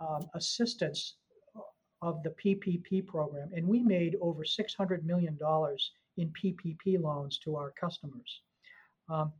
um, 0.00 0.20
assistance 0.34 1.16
of 2.04 2.22
the 2.22 2.34
PPP 2.42 3.06
program, 3.06 3.50
and 3.54 3.66
we 3.66 3.82
made 3.82 4.16
over 4.20 4.44
$600 4.44 5.04
million 5.04 5.38
in 6.18 6.28
PPP 6.30 7.00
loans 7.00 7.38
to 7.38 7.56
our 7.56 7.70
customers. 7.80 8.42
Um, 9.08 9.32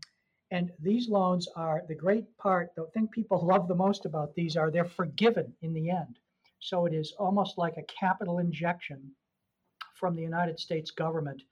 and 0.50 0.72
these 0.80 1.08
loans 1.10 1.46
are 1.56 1.82
the 1.88 1.94
great 1.94 2.24
part, 2.38 2.70
the 2.74 2.86
thing 2.94 3.06
people 3.08 3.44
love 3.52 3.68
the 3.68 3.74
most 3.74 4.06
about 4.06 4.34
these 4.34 4.56
are 4.56 4.70
they're 4.70 4.96
forgiven 5.02 5.52
in 5.60 5.74
the 5.74 5.90
end. 5.90 6.18
So 6.60 6.86
it 6.86 6.94
is 6.94 7.12
almost 7.18 7.58
like 7.58 7.76
a 7.76 7.82
capital 8.00 8.38
injection 8.38 9.10
from 10.00 10.16
the 10.16 10.22
United 10.22 10.58
States 10.58 10.90
government 10.90 11.42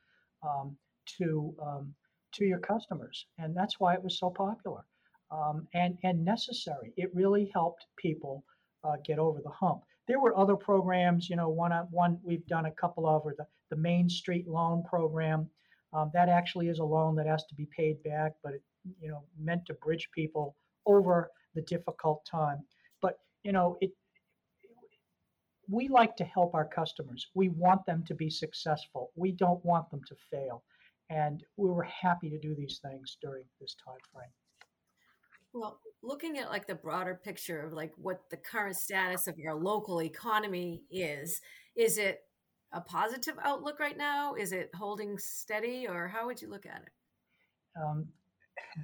um, 0.43 0.77
to 1.19 1.55
um, 1.63 1.95
to 2.37 2.47
your 2.47 2.61
customers, 2.61 3.27
and 3.39 3.55
that's 3.55 3.79
why 3.79 3.93
it 3.93 4.03
was 4.03 4.19
so 4.19 4.31
popular 4.31 4.83
um, 5.31 5.69
and 5.75 5.99
and 6.03 6.25
necessary. 6.25 6.95
It 6.97 7.15
really 7.15 7.51
helped 7.53 7.85
people 7.99 8.43
uh, 8.85 8.97
get 9.05 9.19
over 9.19 9.43
the 9.43 9.51
hump. 9.51 9.83
There 10.13 10.21
were 10.21 10.37
other 10.37 10.57
programs, 10.57 11.31
you 11.31 11.37
know, 11.37 11.49
one 11.49 11.73
one 11.91 12.19
we've 12.23 12.47
done 12.47 12.67
a 12.67 12.71
couple 12.71 13.07
of, 13.09 13.23
or 13.25 13.35
the 13.35 13.47
the 13.71 13.77
Main 13.77 14.11
Street 14.11 14.47
Loan 14.47 14.83
Program. 14.83 15.49
Um, 15.95 16.11
that 16.13 16.29
actually 16.29 16.69
is 16.69 16.81
a 16.81 16.85
loan 16.85 17.17
that 17.17 17.27
has 17.27 17.47
to 17.47 17.55
be 17.55 17.67
paid 17.75 18.03
back, 18.03 18.33
but 18.45 18.53
it, 18.53 18.63
you 19.01 19.09
know, 19.09 19.25
meant 19.39 19.65
to 19.69 19.75
bridge 19.75 20.11
people 20.15 20.55
over 20.85 21.31
the 21.55 21.63
difficult 21.63 22.27
time. 22.31 22.59
But 23.01 23.21
you 23.43 23.53
know, 23.53 23.79
it 23.81 23.93
we 25.67 25.89
like 25.89 26.15
to 26.17 26.25
help 26.25 26.55
our 26.55 26.67
customers. 26.67 27.29
We 27.33 27.49
want 27.49 27.87
them 27.87 28.05
to 28.09 28.15
be 28.15 28.29
successful. 28.29 29.13
We 29.17 29.33
don't 29.33 29.65
want 29.65 29.91
them 29.91 30.03
to 30.09 30.17
fail. 30.31 30.63
And 31.09 31.43
we 31.57 31.71
were 31.71 31.85
happy 31.85 32.29
to 32.29 32.39
do 32.39 32.55
these 32.55 32.81
things 32.83 33.17
during 33.23 33.45
this 33.63 33.77
time 33.83 34.05
frame. 34.13 34.29
Well, 35.55 35.81
looking 36.03 36.39
at 36.39 36.51
like 36.51 36.67
the 36.67 36.75
broader 36.75 37.21
picture 37.23 37.61
of 37.61 37.73
like 37.73 37.93
what 37.97 38.23
the 38.31 38.37
current 38.37 38.77
status 38.77 39.29
of 39.29 39.39
your 39.39 39.55
local 39.55 40.03
economy 40.03 40.83
is, 40.91 41.41
is 41.77 41.99
it 41.99 42.21
a 42.73 42.81
positive 42.81 43.35
outlook 43.43 43.79
right 43.79 43.97
now? 43.97 44.35
Is 44.35 44.53
it 44.53 44.71
holding 44.75 45.19
steady, 45.19 45.87
or 45.87 46.09
how 46.09 46.27
would 46.27 46.41
you 46.41 46.49
look 46.49 46.65
at 46.65 46.83
it? 46.83 47.83
Um, 47.83 48.07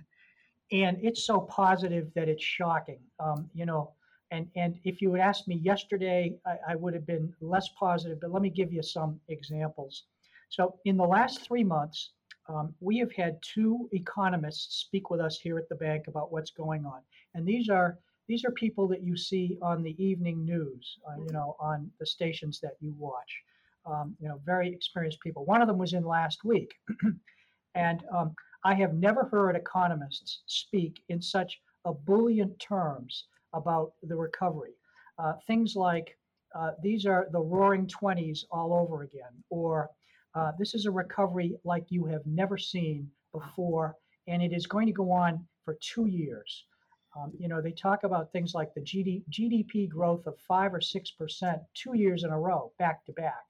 and 0.72 0.98
it's 1.02 1.24
so 1.24 1.40
positive 1.40 2.08
that 2.14 2.28
it's 2.28 2.44
shocking. 2.44 3.00
Um, 3.18 3.48
you 3.54 3.64
know, 3.64 3.92
and 4.30 4.46
and 4.56 4.78
if 4.84 5.00
you 5.00 5.12
had 5.14 5.22
asked 5.22 5.48
me 5.48 5.56
yesterday, 5.56 6.36
I, 6.46 6.72
I 6.72 6.76
would 6.76 6.92
have 6.92 7.06
been 7.06 7.32
less 7.40 7.68
positive. 7.78 8.20
But 8.20 8.30
let 8.30 8.42
me 8.42 8.50
give 8.50 8.72
you 8.72 8.82
some 8.82 9.20
examples. 9.28 10.04
So 10.50 10.76
in 10.84 10.96
the 10.96 11.06
last 11.06 11.46
three 11.46 11.64
months, 11.64 12.10
um, 12.48 12.74
we 12.80 12.98
have 12.98 13.12
had 13.12 13.38
two 13.42 13.88
economists 13.92 14.78
speak 14.80 15.10
with 15.10 15.20
us 15.20 15.38
here 15.38 15.58
at 15.58 15.68
the 15.68 15.74
bank 15.74 16.04
about 16.08 16.32
what's 16.32 16.50
going 16.50 16.86
on, 16.86 17.00
and 17.34 17.46
these 17.46 17.68
are 17.68 17.98
these 18.26 18.44
are 18.44 18.50
people 18.52 18.86
that 18.88 19.02
you 19.02 19.16
see 19.16 19.58
on 19.62 19.82
the 19.82 20.02
evening 20.02 20.44
news, 20.44 20.98
uh, 21.08 21.18
you 21.18 21.32
know, 21.32 21.56
on 21.58 21.90
the 21.98 22.06
stations 22.06 22.60
that 22.60 22.74
you 22.80 22.94
watch. 22.98 23.42
Um, 23.86 24.14
you 24.20 24.28
know, 24.28 24.38
very 24.44 24.68
experienced 24.70 25.20
people. 25.20 25.46
One 25.46 25.62
of 25.62 25.68
them 25.68 25.78
was 25.78 25.94
in 25.94 26.04
last 26.04 26.44
week, 26.44 26.74
and 27.74 28.04
um, 28.14 28.34
I 28.64 28.74
have 28.74 28.94
never 28.94 29.24
heard 29.24 29.56
economists 29.56 30.42
speak 30.46 31.02
in 31.08 31.22
such 31.22 31.60
ebullient 31.86 32.58
terms 32.58 33.24
about 33.54 33.92
the 34.02 34.16
recovery. 34.16 34.72
Uh, 35.18 35.34
things 35.46 35.74
like 35.74 36.18
uh, 36.54 36.72
these 36.82 37.06
are 37.06 37.28
the 37.32 37.40
roaring 37.40 37.86
20s 37.86 38.44
all 38.50 38.74
over 38.74 39.02
again, 39.02 39.32
or 39.50 39.90
uh, 40.38 40.52
this 40.56 40.72
is 40.72 40.86
a 40.86 40.90
recovery 40.90 41.58
like 41.64 41.84
you 41.88 42.04
have 42.04 42.24
never 42.24 42.56
seen 42.56 43.10
before, 43.32 43.96
and 44.28 44.40
it 44.40 44.52
is 44.52 44.68
going 44.68 44.86
to 44.86 44.92
go 44.92 45.10
on 45.10 45.44
for 45.64 45.76
two 45.80 46.06
years. 46.06 46.64
Um, 47.18 47.32
you 47.36 47.48
know, 47.48 47.60
they 47.60 47.72
talk 47.72 48.04
about 48.04 48.30
things 48.30 48.54
like 48.54 48.72
the 48.72 48.80
GD, 48.80 49.24
GDP 49.30 49.88
growth 49.88 50.28
of 50.28 50.38
five 50.46 50.72
or 50.72 50.80
six 50.80 51.10
percent 51.10 51.60
two 51.74 51.96
years 51.96 52.22
in 52.22 52.30
a 52.30 52.38
row, 52.38 52.70
back 52.78 53.04
to 53.06 53.12
back. 53.12 53.46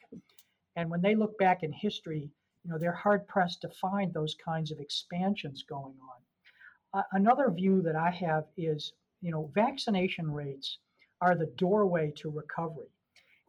And 0.76 0.88
when 0.88 1.02
they 1.02 1.14
look 1.14 1.36
back 1.38 1.62
in 1.62 1.72
history, 1.72 2.30
you 2.64 2.70
know, 2.70 2.78
they're 2.78 2.92
hard 2.92 3.28
pressed 3.28 3.60
to 3.62 3.68
find 3.68 4.14
those 4.14 4.34
kinds 4.42 4.70
of 4.70 4.80
expansions 4.80 5.64
going 5.68 5.96
on. 6.00 7.00
Uh, 7.00 7.02
another 7.12 7.50
view 7.50 7.82
that 7.82 7.96
I 7.96 8.10
have 8.10 8.44
is, 8.56 8.94
you 9.20 9.30
know, 9.30 9.50
vaccination 9.54 10.30
rates 10.30 10.78
are 11.20 11.34
the 11.34 11.52
doorway 11.56 12.12
to 12.16 12.30
recovery 12.30 12.88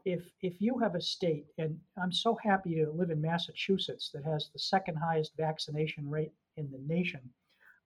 if 0.06 0.24
if 0.42 0.62
you 0.62 0.78
have 0.80 0.96
a 0.96 1.02
state, 1.02 1.48
and 1.58 1.80
I'm 2.02 2.12
so 2.12 2.38
happy 2.44 2.76
to 2.76 2.92
live 2.92 3.10
in 3.10 3.22
Massachusetts 3.22 4.10
that 4.14 4.24
has 4.24 4.50
the 4.52 4.60
second 4.60 4.96
highest 4.96 5.36
vaccination 5.38 6.10
rate 6.10 6.32
in 6.58 6.70
the 6.72 6.80
nation, 6.80 7.22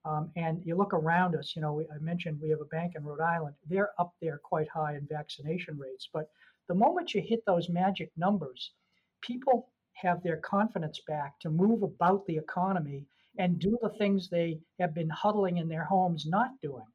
um, 0.04 0.30
and 0.36 0.60
you 0.64 0.76
look 0.76 0.92
around 0.92 1.34
us, 1.34 1.54
you 1.56 1.62
know, 1.62 1.80
I 1.80 1.98
mentioned 1.98 2.40
we 2.40 2.50
have 2.50 2.60
a 2.60 2.66
bank 2.66 2.94
in 2.94 3.04
Rhode 3.04 3.20
Island. 3.20 3.54
They're 3.66 3.92
up 3.98 4.14
there 4.20 4.38
quite 4.42 4.68
high 4.68 4.96
in 4.96 5.06
vaccination 5.06 5.78
rates, 5.78 6.08
but 6.12 6.28
the 6.68 6.74
moment 6.74 7.14
you 7.14 7.22
hit 7.22 7.42
those 7.46 7.68
magic 7.68 8.10
numbers, 8.16 8.72
people 9.20 9.70
have 9.94 10.22
their 10.22 10.38
confidence 10.38 11.00
back 11.06 11.38
to 11.40 11.50
move 11.50 11.82
about 11.82 12.26
the 12.26 12.36
economy 12.36 13.06
and 13.38 13.58
do 13.58 13.78
the 13.82 13.90
things 13.90 14.28
they 14.28 14.60
have 14.78 14.94
been 14.94 15.10
huddling 15.10 15.58
in 15.58 15.68
their 15.68 15.84
homes 15.84 16.26
not 16.26 16.50
doing. 16.62 16.86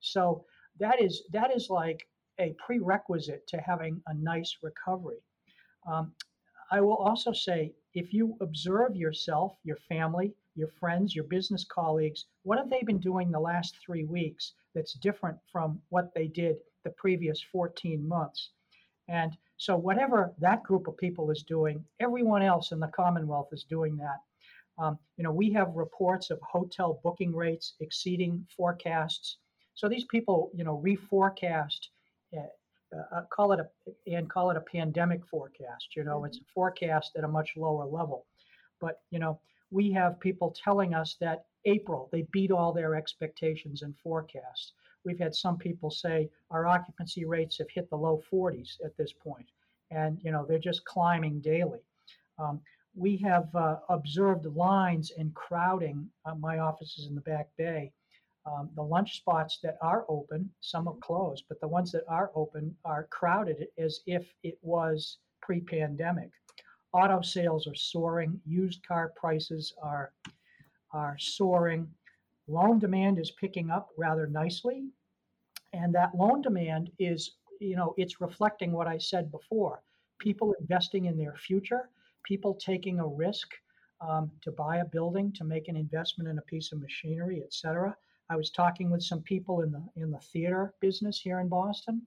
So 0.00 0.44
that 0.78 1.00
is 1.02 1.24
that 1.32 1.54
is 1.54 1.70
like 1.70 2.06
a 2.38 2.54
prerequisite 2.64 3.46
to 3.48 3.58
having 3.58 4.02
a 4.06 4.14
nice 4.14 4.58
recovery. 4.62 5.18
Um, 5.86 6.12
I 6.70 6.80
will 6.80 6.96
also 6.96 7.32
say 7.32 7.72
if 7.94 8.12
you 8.12 8.36
observe 8.40 8.94
yourself, 8.94 9.56
your 9.64 9.78
family, 9.88 10.34
your 10.54 10.68
friends, 10.68 11.14
your 11.14 11.24
business 11.24 11.64
colleagues, 11.64 12.26
what 12.42 12.58
have 12.58 12.68
they 12.68 12.82
been 12.82 12.98
doing 12.98 13.30
the 13.30 13.40
last 13.40 13.76
three 13.84 14.04
weeks 14.04 14.52
that's 14.74 14.94
different 14.94 15.38
from 15.50 15.80
what 15.88 16.12
they 16.14 16.28
did 16.28 16.56
the 16.84 16.90
previous 16.90 17.40
14 17.40 18.06
months? 18.06 18.50
And 19.08 19.36
so, 19.56 19.76
whatever 19.76 20.34
that 20.38 20.62
group 20.62 20.86
of 20.86 20.96
people 20.98 21.30
is 21.30 21.42
doing, 21.42 21.84
everyone 22.00 22.42
else 22.42 22.70
in 22.72 22.80
the 22.80 22.88
Commonwealth 22.88 23.48
is 23.52 23.64
doing 23.64 23.96
that. 23.96 24.20
Um, 24.78 24.98
you 25.16 25.24
know, 25.24 25.32
we 25.32 25.50
have 25.52 25.74
reports 25.74 26.30
of 26.30 26.38
hotel 26.42 27.00
booking 27.02 27.34
rates 27.34 27.74
exceeding 27.80 28.46
forecasts. 28.56 29.38
So 29.74 29.88
these 29.88 30.04
people, 30.04 30.50
you 30.54 30.62
know, 30.62 30.80
reforecast 30.84 31.88
uh, 32.34 33.22
call 33.30 33.52
it 33.52 33.60
a 33.60 33.68
and 34.10 34.30
call 34.30 34.50
it 34.50 34.56
a 34.56 34.60
pandemic 34.60 35.26
forecast. 35.26 35.96
You 35.96 36.04
know, 36.04 36.24
it's 36.24 36.38
a 36.38 36.52
forecast 36.54 37.12
at 37.16 37.24
a 37.24 37.28
much 37.28 37.54
lower 37.56 37.84
level. 37.84 38.26
But 38.80 39.00
you 39.10 39.18
know, 39.18 39.40
we 39.70 39.90
have 39.92 40.20
people 40.20 40.54
telling 40.62 40.94
us 40.94 41.16
that 41.20 41.44
April 41.64 42.08
they 42.12 42.22
beat 42.32 42.50
all 42.50 42.72
their 42.72 42.94
expectations 42.94 43.82
and 43.82 43.94
forecasts. 44.02 44.72
We've 45.04 45.18
had 45.18 45.34
some 45.34 45.58
people 45.58 45.90
say 45.90 46.28
our 46.50 46.66
occupancy 46.66 47.24
rates 47.24 47.58
have 47.58 47.70
hit 47.70 47.88
the 47.90 47.96
low 47.96 48.22
40s 48.32 48.76
at 48.84 48.96
this 48.96 49.12
point, 49.12 49.46
and 49.90 50.18
you 50.22 50.32
know 50.32 50.44
they're 50.46 50.58
just 50.58 50.84
climbing 50.84 51.40
daily. 51.40 51.80
Um, 52.38 52.60
we 52.94 53.16
have 53.18 53.54
uh, 53.54 53.76
observed 53.90 54.46
lines 54.46 55.12
and 55.18 55.34
crowding. 55.34 56.08
Uh, 56.24 56.34
my 56.34 56.58
office 56.58 56.98
is 56.98 57.06
in 57.06 57.14
the 57.14 57.20
back 57.20 57.48
bay 57.56 57.92
um, 58.48 58.70
the 58.76 58.82
lunch 58.82 59.16
spots 59.18 59.58
that 59.62 59.76
are 59.82 60.04
open, 60.08 60.48
some 60.60 60.88
are 60.88 60.96
closed, 61.00 61.44
but 61.48 61.60
the 61.60 61.68
ones 61.68 61.92
that 61.92 62.04
are 62.08 62.30
open 62.34 62.74
are 62.84 63.08
crowded 63.10 63.66
as 63.78 64.00
if 64.06 64.32
it 64.42 64.58
was 64.62 65.18
pre 65.42 65.60
pandemic. 65.60 66.30
Auto 66.92 67.20
sales 67.20 67.66
are 67.66 67.74
soaring, 67.74 68.40
used 68.46 68.86
car 68.86 69.12
prices 69.16 69.74
are, 69.82 70.12
are 70.92 71.16
soaring. 71.18 71.86
Loan 72.46 72.78
demand 72.78 73.18
is 73.18 73.30
picking 73.32 73.70
up 73.70 73.90
rather 73.98 74.26
nicely. 74.26 74.84
And 75.74 75.94
that 75.94 76.14
loan 76.14 76.40
demand 76.40 76.90
is, 76.98 77.32
you 77.60 77.76
know, 77.76 77.92
it's 77.98 78.22
reflecting 78.22 78.72
what 78.72 78.86
I 78.86 78.96
said 78.96 79.30
before 79.30 79.82
people 80.18 80.54
investing 80.60 81.04
in 81.04 81.16
their 81.16 81.34
future, 81.36 81.90
people 82.24 82.54
taking 82.54 82.98
a 83.00 83.06
risk 83.06 83.48
um, 84.00 84.30
to 84.42 84.50
buy 84.50 84.78
a 84.78 84.84
building, 84.84 85.32
to 85.32 85.44
make 85.44 85.68
an 85.68 85.76
investment 85.76 86.28
in 86.28 86.38
a 86.38 86.42
piece 86.42 86.72
of 86.72 86.80
machinery, 86.80 87.42
et 87.44 87.52
cetera. 87.52 87.94
I 88.30 88.36
was 88.36 88.50
talking 88.50 88.90
with 88.90 89.02
some 89.02 89.22
people 89.22 89.62
in 89.62 89.72
the 89.72 89.82
in 89.96 90.10
the 90.10 90.18
theater 90.18 90.74
business 90.80 91.20
here 91.20 91.40
in 91.40 91.48
Boston, 91.48 92.02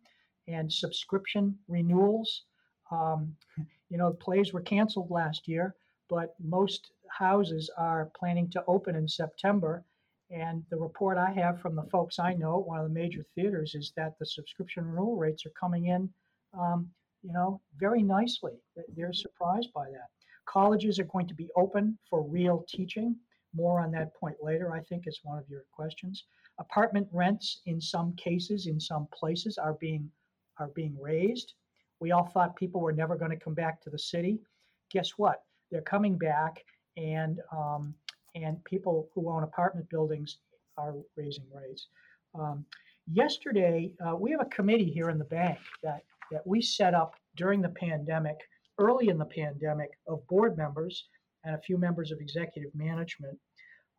and 0.48 0.72
subscription 0.72 1.58
renewals. 1.68 2.44
Um, 2.92 3.36
you 3.90 3.98
know, 3.98 4.14
plays 4.14 4.54
were 4.54 4.62
canceled 4.62 5.10
last 5.10 5.48
year, 5.48 5.76
but 6.10 6.36
most 6.40 6.92
houses 7.10 7.70
are 7.78 8.12
planning 8.18 8.50
to 8.52 8.64
open 8.68 8.96
in 8.96 9.08
September. 9.08 9.84
And 10.30 10.64
the 10.70 10.78
report 10.78 11.18
I 11.18 11.32
have 11.32 11.60
from 11.60 11.76
the 11.76 11.84
folks 11.92 12.20
I 12.20 12.34
know 12.34 12.62
at 12.62 12.68
one 12.68 12.80
of 12.80 12.88
the 12.88 12.94
major 12.94 13.26
theaters 13.36 13.76
is 13.76 13.92
that 13.98 14.18
the 14.18 14.26
subscription 14.26 14.86
renewal 14.86 15.18
rates 15.18 15.46
are 15.46 15.54
coming 15.60 15.88
in, 15.88 16.10
um, 16.58 16.90
you 17.22 17.34
know, 17.34 17.60
very 17.78 18.02
nicely. 18.02 18.54
They're 18.96 19.12
surprised 19.12 19.74
by 19.74 19.90
that. 19.90 20.08
Colleges 20.46 21.00
are 21.00 21.06
going 21.06 21.28
to 21.28 21.34
be 21.34 21.50
open 21.58 21.98
for 22.10 22.24
real 22.24 22.66
teaching. 22.68 23.16
More 23.54 23.82
on 23.82 23.92
that 23.92 24.16
point 24.16 24.38
later, 24.42 24.74
I 24.74 24.80
think, 24.82 25.08
is 25.08 25.20
one 25.24 25.38
of 25.38 25.50
your 25.50 25.66
questions. 25.72 26.26
Apartment 26.60 27.08
rents, 27.12 27.62
in 27.66 27.82
some 27.82 28.14
cases, 28.16 28.68
in 28.68 28.80
some 28.80 29.08
places, 29.14 29.58
are 29.58 29.74
being 29.74 30.10
are 30.58 30.70
being 30.70 30.96
raised. 31.00 31.54
We 32.00 32.12
all 32.12 32.26
thought 32.26 32.56
people 32.56 32.82
were 32.82 32.92
never 32.92 33.16
going 33.16 33.32
to 33.32 33.38
come 33.38 33.54
back 33.54 33.82
to 33.82 33.90
the 33.90 34.00
city. 34.00 34.40
guess 34.92 35.12
what? 35.18 35.44
They're 35.70 35.82
coming 35.82 36.18
back, 36.18 36.64
and 36.98 37.40
um, 37.52 37.94
and 38.36 38.64
people 38.64 39.10
who 39.14 39.30
own 39.30 39.44
apartment 39.44 39.90
buildings 39.90 40.38
are 40.78 40.96
raising 41.16 41.46
rates. 41.54 41.88
Um, 42.36 42.66
yesterday, 43.12 43.94
uh, 44.06 44.16
we 44.16 44.32
have 44.32 44.42
a 44.42 44.46
committee 44.46 44.90
here 44.90 45.10
in 45.10 45.18
the 45.18 45.26
bank 45.26 45.60
that 45.84 46.04
that 46.32 46.46
we 46.48 46.62
set 46.62 46.94
up 46.94 47.16
during 47.36 47.62
the 47.62 47.70
pandemic, 47.70 48.38
early 48.78 49.10
in 49.10 49.18
the 49.18 49.26
pandemic, 49.26 49.92
of 50.08 50.26
board 50.28 50.58
members 50.58 51.10
and 51.44 51.56
a 51.56 51.60
few 51.60 51.78
members 51.78 52.12
of 52.12 52.20
executive 52.20 52.74
management 52.76 53.38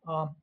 um, 0.07 0.35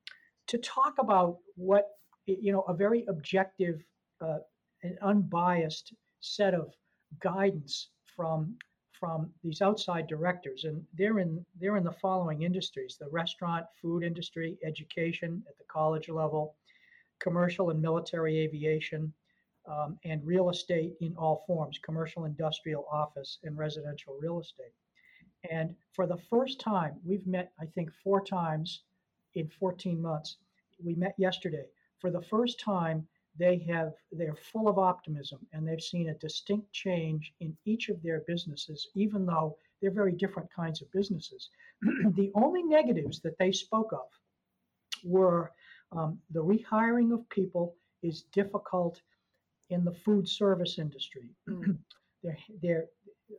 to 0.46 0.58
talk 0.58 0.94
about 0.98 1.38
what 1.56 1.88
you 2.26 2.52
know 2.52 2.62
a 2.62 2.74
very 2.74 3.04
objective 3.08 3.82
uh, 4.20 4.38
and 4.82 4.98
unbiased 5.02 5.92
set 6.20 6.54
of 6.54 6.72
guidance 7.20 7.88
from 8.16 8.56
from 8.92 9.30
these 9.42 9.62
outside 9.62 10.06
directors. 10.06 10.64
And 10.64 10.84
they're 10.94 11.18
in 11.18 11.44
they're 11.58 11.76
in 11.76 11.84
the 11.84 11.92
following 11.92 12.42
industries 12.42 12.96
the 13.00 13.08
restaurant 13.08 13.64
food 13.80 14.02
industry 14.04 14.58
education 14.64 15.42
at 15.48 15.56
the 15.58 15.64
college 15.64 16.08
level 16.08 16.54
commercial 17.20 17.70
and 17.70 17.80
military 17.80 18.38
aviation 18.38 19.12
um, 19.70 19.98
and 20.04 20.24
real 20.24 20.48
estate 20.50 20.94
in 21.00 21.14
all 21.16 21.44
forms 21.46 21.78
commercial 21.84 22.24
industrial 22.24 22.86
office 22.90 23.38
and 23.44 23.58
residential 23.58 24.16
real 24.20 24.40
estate 24.40 24.72
and 25.50 25.74
for 25.92 26.06
the 26.06 26.18
first 26.28 26.60
time 26.60 26.94
we've 27.04 27.26
met 27.26 27.52
i 27.60 27.66
think 27.66 27.90
four 28.02 28.22
times 28.24 28.82
in 29.34 29.48
14 29.48 30.00
months. 30.00 30.36
We 30.82 30.94
met 30.94 31.14
yesterday. 31.18 31.66
For 32.00 32.10
the 32.10 32.22
first 32.22 32.60
time 32.60 33.06
they 33.38 33.58
have 33.68 33.92
they're 34.10 34.34
full 34.34 34.68
of 34.68 34.78
optimism 34.78 35.38
and 35.52 35.66
they've 35.66 35.80
seen 35.80 36.08
a 36.08 36.14
distinct 36.14 36.72
change 36.72 37.32
in 37.40 37.56
each 37.64 37.88
of 37.88 38.02
their 38.02 38.20
businesses 38.26 38.88
even 38.94 39.24
though 39.24 39.56
they're 39.80 39.92
very 39.92 40.12
different 40.12 40.50
kinds 40.52 40.82
of 40.82 40.90
businesses. 40.92 41.48
The 42.14 42.32
only 42.34 42.62
negatives 42.62 43.20
that 43.20 43.38
they 43.38 43.52
spoke 43.52 43.92
of 43.92 44.08
were 45.04 45.52
um, 45.92 46.18
the 46.30 46.42
rehiring 46.42 47.12
of 47.12 47.28
people 47.30 47.74
is 48.02 48.24
difficult 48.32 49.00
in 49.70 49.84
the 49.84 49.94
food 49.94 50.28
service 50.28 50.78
industry. 50.78 51.30
Mm. 51.48 51.78
they're, 52.22 52.38
they're 52.62 52.86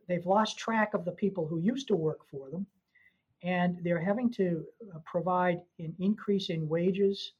they've 0.08 0.26
lost 0.26 0.58
track 0.58 0.94
of 0.94 1.04
the 1.04 1.12
people 1.12 1.46
who 1.46 1.58
used 1.58 1.88
to 1.88 1.96
work 1.96 2.20
for 2.30 2.50
them 2.50 2.66
and 3.42 3.78
they're 3.82 4.00
having 4.00 4.30
to 4.30 4.64
uh, 4.94 4.98
provide 5.04 5.60
an 5.78 5.94
increase 5.98 6.50
in 6.50 6.68
wages 6.68 7.32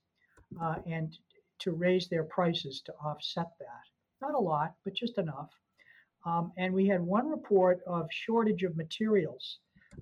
uh, 0.60 0.76
and 0.86 1.18
to 1.58 1.72
raise 1.72 2.08
their 2.08 2.24
prices 2.24 2.82
to 2.84 2.92
offset 3.04 3.50
that. 3.60 3.84
Not 4.20 4.34
a 4.34 4.38
lot, 4.38 4.74
but 4.84 4.94
just 4.94 5.18
enough. 5.18 5.50
Um, 6.24 6.52
and 6.56 6.74
we 6.74 6.86
had 6.86 7.00
one 7.00 7.28
report 7.28 7.80
of 7.86 8.06
shortage 8.10 8.62
of 8.62 8.76
materials 8.76 9.58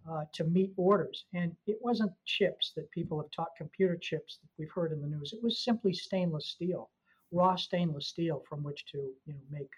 uh, 0.08 0.24
to 0.32 0.44
meet 0.44 0.72
orders. 0.76 1.24
And 1.34 1.54
it 1.66 1.78
wasn't 1.80 2.12
chips 2.24 2.72
that 2.76 2.90
people 2.90 3.20
have 3.20 3.30
taught, 3.30 3.56
computer 3.56 3.96
chips 3.96 4.38
that 4.40 4.48
we've 4.58 4.70
heard 4.70 4.92
in 4.92 5.00
the 5.00 5.08
news. 5.08 5.32
It 5.32 5.42
was 5.42 5.64
simply 5.64 5.92
stainless 5.92 6.46
steel, 6.46 6.90
raw 7.30 7.56
stainless 7.56 8.06
steel 8.08 8.42
from 8.48 8.62
which 8.62 8.84
to 8.92 8.98
you 8.98 9.34
know, 9.34 9.40
make 9.50 9.70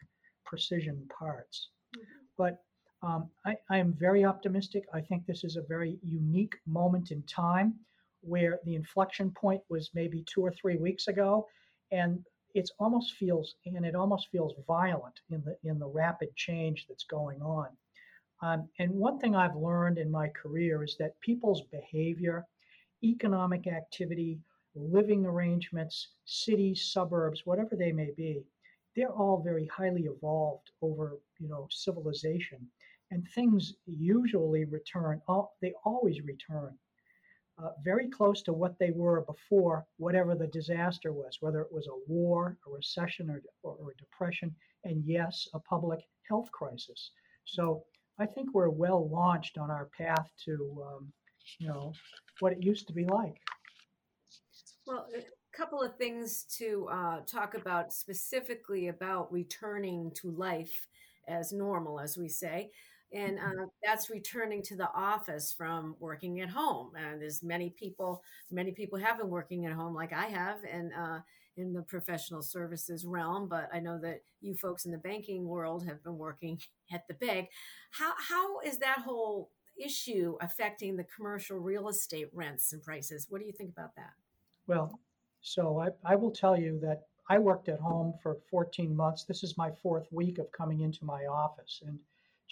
precision 0.44 1.08
parts. 1.18 1.68
Mm-hmm. 1.96 2.21
But 2.36 2.62
um, 3.02 3.30
I, 3.44 3.56
I 3.70 3.78
am 3.78 3.92
very 3.92 4.24
optimistic. 4.24 4.84
I 4.92 5.00
think 5.00 5.26
this 5.26 5.44
is 5.44 5.56
a 5.56 5.62
very 5.62 5.98
unique 6.02 6.54
moment 6.66 7.10
in 7.10 7.22
time 7.24 7.74
where 8.20 8.60
the 8.64 8.76
inflection 8.76 9.30
point 9.30 9.60
was 9.68 9.90
maybe 9.94 10.24
two 10.32 10.42
or 10.42 10.52
three 10.52 10.76
weeks 10.76 11.08
ago, 11.08 11.46
and 11.90 12.24
it 12.54 12.70
almost 12.78 13.14
feels 13.14 13.56
and 13.66 13.84
it 13.84 13.94
almost 13.94 14.28
feels 14.30 14.54
violent 14.66 15.20
in 15.30 15.42
the 15.44 15.56
in 15.68 15.78
the 15.78 15.86
rapid 15.88 16.34
change 16.36 16.86
that's 16.88 17.04
going 17.04 17.40
on. 17.42 17.68
Um, 18.42 18.68
and 18.78 18.90
one 18.90 19.18
thing 19.18 19.34
I've 19.36 19.56
learned 19.56 19.98
in 19.98 20.10
my 20.10 20.28
career 20.28 20.82
is 20.82 20.96
that 20.98 21.20
people's 21.20 21.62
behavior, 21.70 22.44
economic 23.02 23.66
activity, 23.66 24.40
living 24.74 25.24
arrangements, 25.24 26.08
cities, 26.24 26.90
suburbs, 26.92 27.42
whatever 27.44 27.76
they 27.76 27.92
may 27.92 28.10
be, 28.16 28.42
they're 28.94 29.12
all 29.12 29.42
very 29.42 29.66
highly 29.66 30.02
evolved 30.02 30.70
over 30.80 31.18
you 31.38 31.48
know 31.48 31.66
civilization, 31.70 32.66
and 33.10 33.26
things 33.34 33.74
usually 33.86 34.64
return. 34.64 35.20
They 35.60 35.72
always 35.84 36.20
return 36.22 36.78
uh, 37.62 37.70
very 37.84 38.08
close 38.08 38.42
to 38.42 38.52
what 38.52 38.78
they 38.78 38.90
were 38.90 39.22
before 39.22 39.86
whatever 39.98 40.34
the 40.34 40.46
disaster 40.48 41.12
was, 41.12 41.38
whether 41.40 41.60
it 41.60 41.72
was 41.72 41.86
a 41.86 42.10
war, 42.10 42.56
a 42.66 42.70
recession, 42.70 43.30
or, 43.30 43.42
or, 43.62 43.76
or 43.78 43.90
a 43.92 43.96
depression, 43.96 44.54
and 44.84 45.04
yes, 45.04 45.48
a 45.54 45.58
public 45.60 46.00
health 46.28 46.50
crisis. 46.52 47.10
So 47.44 47.84
I 48.18 48.26
think 48.26 48.54
we're 48.54 48.70
well 48.70 49.08
launched 49.08 49.58
on 49.58 49.70
our 49.70 49.88
path 49.96 50.30
to, 50.44 50.84
um, 50.86 51.12
you 51.58 51.68
know, 51.68 51.92
what 52.40 52.52
it 52.52 52.62
used 52.62 52.86
to 52.88 52.92
be 52.92 53.04
like. 53.04 53.36
Well, 54.86 55.06
a 55.14 55.20
couple 55.52 55.82
of 55.82 55.96
things 55.96 56.44
to 56.58 56.88
uh, 56.90 57.20
talk 57.26 57.54
about 57.54 57.92
specifically 57.92 58.88
about 58.88 59.32
returning 59.32 60.10
to 60.14 60.30
life 60.30 60.86
as 61.28 61.52
normal, 61.52 62.00
as 62.00 62.16
we 62.16 62.28
say. 62.28 62.70
And 63.12 63.38
mm-hmm. 63.38 63.60
uh, 63.60 63.66
that's 63.84 64.10
returning 64.10 64.62
to 64.62 64.76
the 64.76 64.88
office 64.94 65.52
from 65.52 65.96
working 66.00 66.40
at 66.40 66.48
home. 66.48 66.92
And 66.96 67.20
there's 67.20 67.42
many 67.42 67.70
people 67.70 68.22
many 68.50 68.72
people 68.72 68.98
have 68.98 69.18
been 69.18 69.28
working 69.28 69.66
at 69.66 69.72
home 69.72 69.94
like 69.94 70.12
i 70.12 70.26
have 70.26 70.58
and 70.70 70.92
uh, 70.98 71.18
in 71.56 71.72
the 71.72 71.82
professional 71.82 72.42
services 72.42 73.04
realm 73.04 73.48
but 73.48 73.68
i 73.72 73.78
know 73.78 73.98
that 73.98 74.22
you 74.42 74.54
folks 74.54 74.84
in 74.84 74.92
the 74.92 74.98
banking 74.98 75.46
world 75.46 75.86
have 75.86 76.02
been 76.02 76.18
working 76.18 76.60
at 76.92 77.06
the 77.08 77.14
bank. 77.14 77.50
How, 77.90 78.12
how 78.18 78.60
is 78.60 78.78
that 78.78 78.98
whole 78.98 79.50
issue 79.82 80.36
affecting 80.40 80.96
the 80.96 81.04
commercial 81.04 81.58
real 81.58 81.88
estate 81.88 82.28
rents 82.32 82.72
and 82.72 82.82
prices? 82.82 83.26
What 83.30 83.40
do 83.40 83.46
you 83.46 83.52
think 83.52 83.70
about 83.70 83.94
that? 83.96 84.12
Well 84.66 84.98
so 85.42 85.78
i, 85.80 85.88
I 86.04 86.16
will 86.16 86.30
tell 86.30 86.58
you 86.58 86.78
that 86.80 87.02
i 87.28 87.38
worked 87.38 87.68
at 87.68 87.80
home 87.80 88.14
for 88.22 88.38
14 88.50 88.94
months 88.96 89.24
this 89.24 89.42
is 89.42 89.58
my 89.58 89.70
fourth 89.82 90.06
week 90.10 90.38
of 90.38 90.50
coming 90.52 90.80
into 90.80 91.04
my 91.04 91.26
office 91.26 91.82
and 91.86 91.98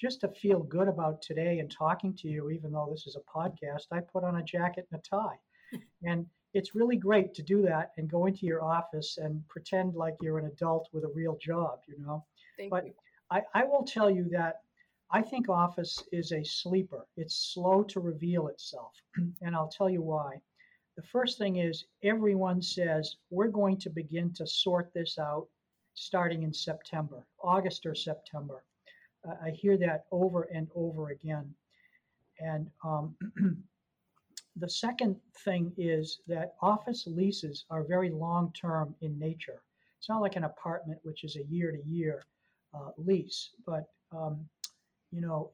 just 0.01 0.21
to 0.21 0.29
feel 0.29 0.61
good 0.61 0.89
about 0.89 1.21
today 1.21 1.59
and 1.59 1.71
talking 1.71 2.15
to 2.15 2.29
you, 2.29 2.51
even 2.51 2.73
though 2.73 2.89
this 2.91 3.07
is 3.07 3.17
a 3.17 3.39
podcast, 3.39 3.87
I 3.93 4.01
put 4.01 4.25
on 4.25 4.37
a 4.37 4.43
jacket 4.43 4.89
and 4.91 4.99
a 4.99 5.03
tie. 5.03 5.39
and 6.03 6.27
it's 6.55 6.75
really 6.75 6.97
great 6.97 7.35
to 7.35 7.43
do 7.43 7.63
that 7.63 7.93
and 7.97 8.11
go 8.11 8.27
into 8.27 8.47
your 8.47 8.65
office 8.65 9.19
and 9.19 9.47
pretend 9.49 9.95
like 9.95 10.17
you're 10.21 10.39
an 10.39 10.47
adult 10.47 10.89
with 10.93 11.05
a 11.05 11.13
real 11.15 11.37
job, 11.37 11.81
you 11.87 11.99
know. 11.99 12.25
Thank 12.57 12.71
but 12.71 12.87
you. 12.87 12.93
I, 13.31 13.43
I 13.55 13.65
will 13.65 13.85
tell 13.85 14.11
you 14.11 14.29
that 14.31 14.63
I 15.13 15.23
think 15.23 15.49
office 15.49 16.03
is 16.13 16.33
a 16.33 16.43
sleeper. 16.43 17.07
It's 17.17 17.53
slow 17.53 17.83
to 17.85 18.01
reveal 18.01 18.49
itself. 18.49 18.95
and 19.43 19.55
I'll 19.55 19.69
tell 19.69 19.91
you 19.91 20.03
why. 20.03 20.41
The 20.97 21.03
first 21.03 21.39
thing 21.39 21.57
is 21.57 21.85
everyone 22.03 22.61
says 22.61 23.17
we're 23.31 23.49
going 23.49 23.79
to 23.79 23.91
begin 23.91 24.33
to 24.35 24.47
sort 24.47 24.93
this 24.95 25.19
out 25.19 25.49
starting 25.95 26.43
in 26.43 26.53
September, 26.53 27.27
August 27.43 27.87
or 27.87 27.95
September. 27.95 28.65
I 29.43 29.51
hear 29.51 29.77
that 29.79 30.07
over 30.11 30.43
and 30.45 30.69
over 30.75 31.11
again. 31.11 31.55
And 32.39 32.71
um, 32.85 33.15
the 34.57 34.69
second 34.69 35.17
thing 35.45 35.73
is 35.77 36.21
that 36.27 36.55
office 36.63 37.07
leases 37.07 37.65
are 37.71 37.85
very 37.85 38.11
long 38.11 38.53
term 38.53 38.95
in 39.03 39.19
nature. 39.19 39.63
It's 39.99 40.09
not 40.09 40.23
like 40.23 40.37
an 40.37 40.45
apartment, 40.45 41.01
which 41.03 41.25
is 41.25 41.37
a 41.37 41.45
year 41.45 41.71
to 41.73 41.83
year 41.89 42.25
lease, 42.97 43.51
but 43.67 43.87
um, 44.13 44.49
you 45.13 45.21
know, 45.21 45.51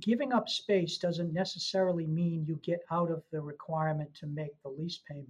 giving 0.00 0.32
up 0.32 0.48
space 0.48 0.98
doesn't 0.98 1.32
necessarily 1.32 2.06
mean 2.06 2.44
you 2.46 2.58
get 2.62 2.80
out 2.90 3.10
of 3.10 3.22
the 3.32 3.40
requirement 3.40 4.12
to 4.14 4.26
make 4.26 4.60
the 4.62 4.68
lease 4.68 5.00
payment. 5.08 5.28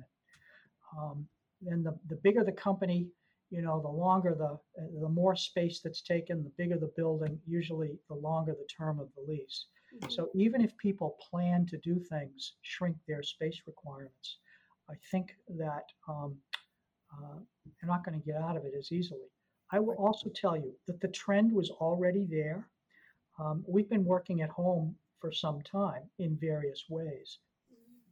Um, 0.97 1.27
and 1.67 1.85
the, 1.85 1.99
the 2.09 2.17
bigger 2.17 2.45
the 2.45 2.53
company, 2.53 3.09
you 3.51 3.63
know, 3.63 3.81
the 3.81 3.89
longer 3.89 4.35
the 4.35 4.59
the 5.01 5.09
more 5.09 5.37
space 5.37 5.81
that's 5.81 6.03
taken, 6.03 6.43
the 6.43 6.53
bigger 6.57 6.79
the 6.79 6.93
building, 6.97 7.39
usually 7.47 7.99
the 8.09 8.15
longer 8.15 8.53
the 8.53 8.67
term 8.67 8.99
of 8.99 9.09
the 9.15 9.31
lease. 9.31 9.67
Mm-hmm. 9.95 10.11
So 10.11 10.31
even 10.35 10.61
if 10.61 10.77
people 10.79 11.17
plan 11.31 11.67
to 11.67 11.79
do 11.79 11.99
things, 11.99 12.55
shrink 12.63 12.97
their 13.07 13.23
space 13.23 13.63
requirements, 13.67 14.39
I 14.91 14.95
think 15.11 15.35
that 15.59 15.85
um, 16.09 16.37
uh, 17.13 17.39
they're 17.65 17.89
not 17.89 18.05
going 18.05 18.21
to 18.21 18.27
get 18.27 18.37
out 18.37 18.57
of 18.57 18.65
it 18.65 18.75
as 18.79 18.93
easily. 18.93 19.29
I 19.73 19.81
will 19.81 19.95
also 19.95 20.31
tell 20.31 20.57
you 20.57 20.73
that 20.87 21.01
the 21.01 21.09
trend 21.09 21.53
was 21.53 21.71
already 21.71 22.27
there. 22.29 22.69
Um, 23.39 23.65
we've 23.67 23.89
been 23.89 24.05
working 24.05 24.41
at 24.41 24.51
home 24.51 24.97
for 25.21 25.31
some 25.31 25.61
time 25.63 26.03
in 26.19 26.37
various 26.37 26.85
ways, 26.89 27.39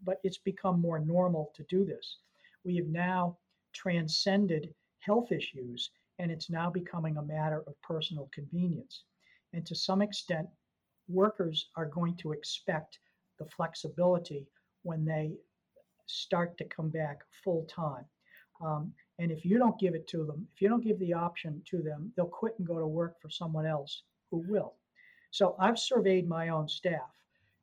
but 0.05 0.21
it's 0.23 0.39
become 0.39 0.81
more 0.81 0.99
normal 0.99 1.51
to 1.55 1.65
do 1.65 1.85
this. 1.85 2.19
We 2.65 2.77
have 2.77 2.87
now 2.87 3.39
transcended 3.73 4.75
health 5.01 5.33
issues, 5.33 5.91
and 6.19 6.31
it's 6.31 6.51
now 6.51 6.71
becoming 6.71 7.17
a 7.17 7.23
matter 7.23 7.65
of 7.67 7.81
personal 7.83 8.29
convenience. 8.33 9.05
And 9.53 9.65
to 9.67 9.75
some 9.75 10.03
extent, 10.03 10.49
workers 11.09 11.69
are 11.77 11.87
going 11.87 12.17
to 12.19 12.33
expect 12.33 12.99
the 13.39 13.47
flexibility 13.47 14.47
when 14.83 15.05
they 15.05 15.33
start 16.07 16.57
to 16.59 16.65
come 16.65 16.91
back 16.91 17.19
full 17.43 17.65
time. 17.65 18.05
Um, 18.65 18.93
and 19.19 19.31
if 19.31 19.45
you 19.45 19.59
don't 19.59 19.79
give 19.79 19.95
it 19.95 20.07
to 20.09 20.25
them, 20.25 20.47
if 20.55 20.61
you 20.61 20.69
don't 20.69 20.85
give 20.85 20.99
the 20.99 21.15
option 21.15 21.63
to 21.71 21.83
them, 21.83 22.13
they'll 22.17 22.27
quit 22.27 22.55
and 22.59 22.67
go 22.67 22.79
to 22.79 22.87
work 22.87 23.21
for 23.21 23.31
someone 23.31 23.67
else 23.67 24.03
who 24.31 24.45
will. 24.49 24.75
So 25.35 25.57
I've 25.59 25.81
surveyed 25.81 26.29
my 26.29 26.51
own 26.51 26.69
staff. 26.69 27.11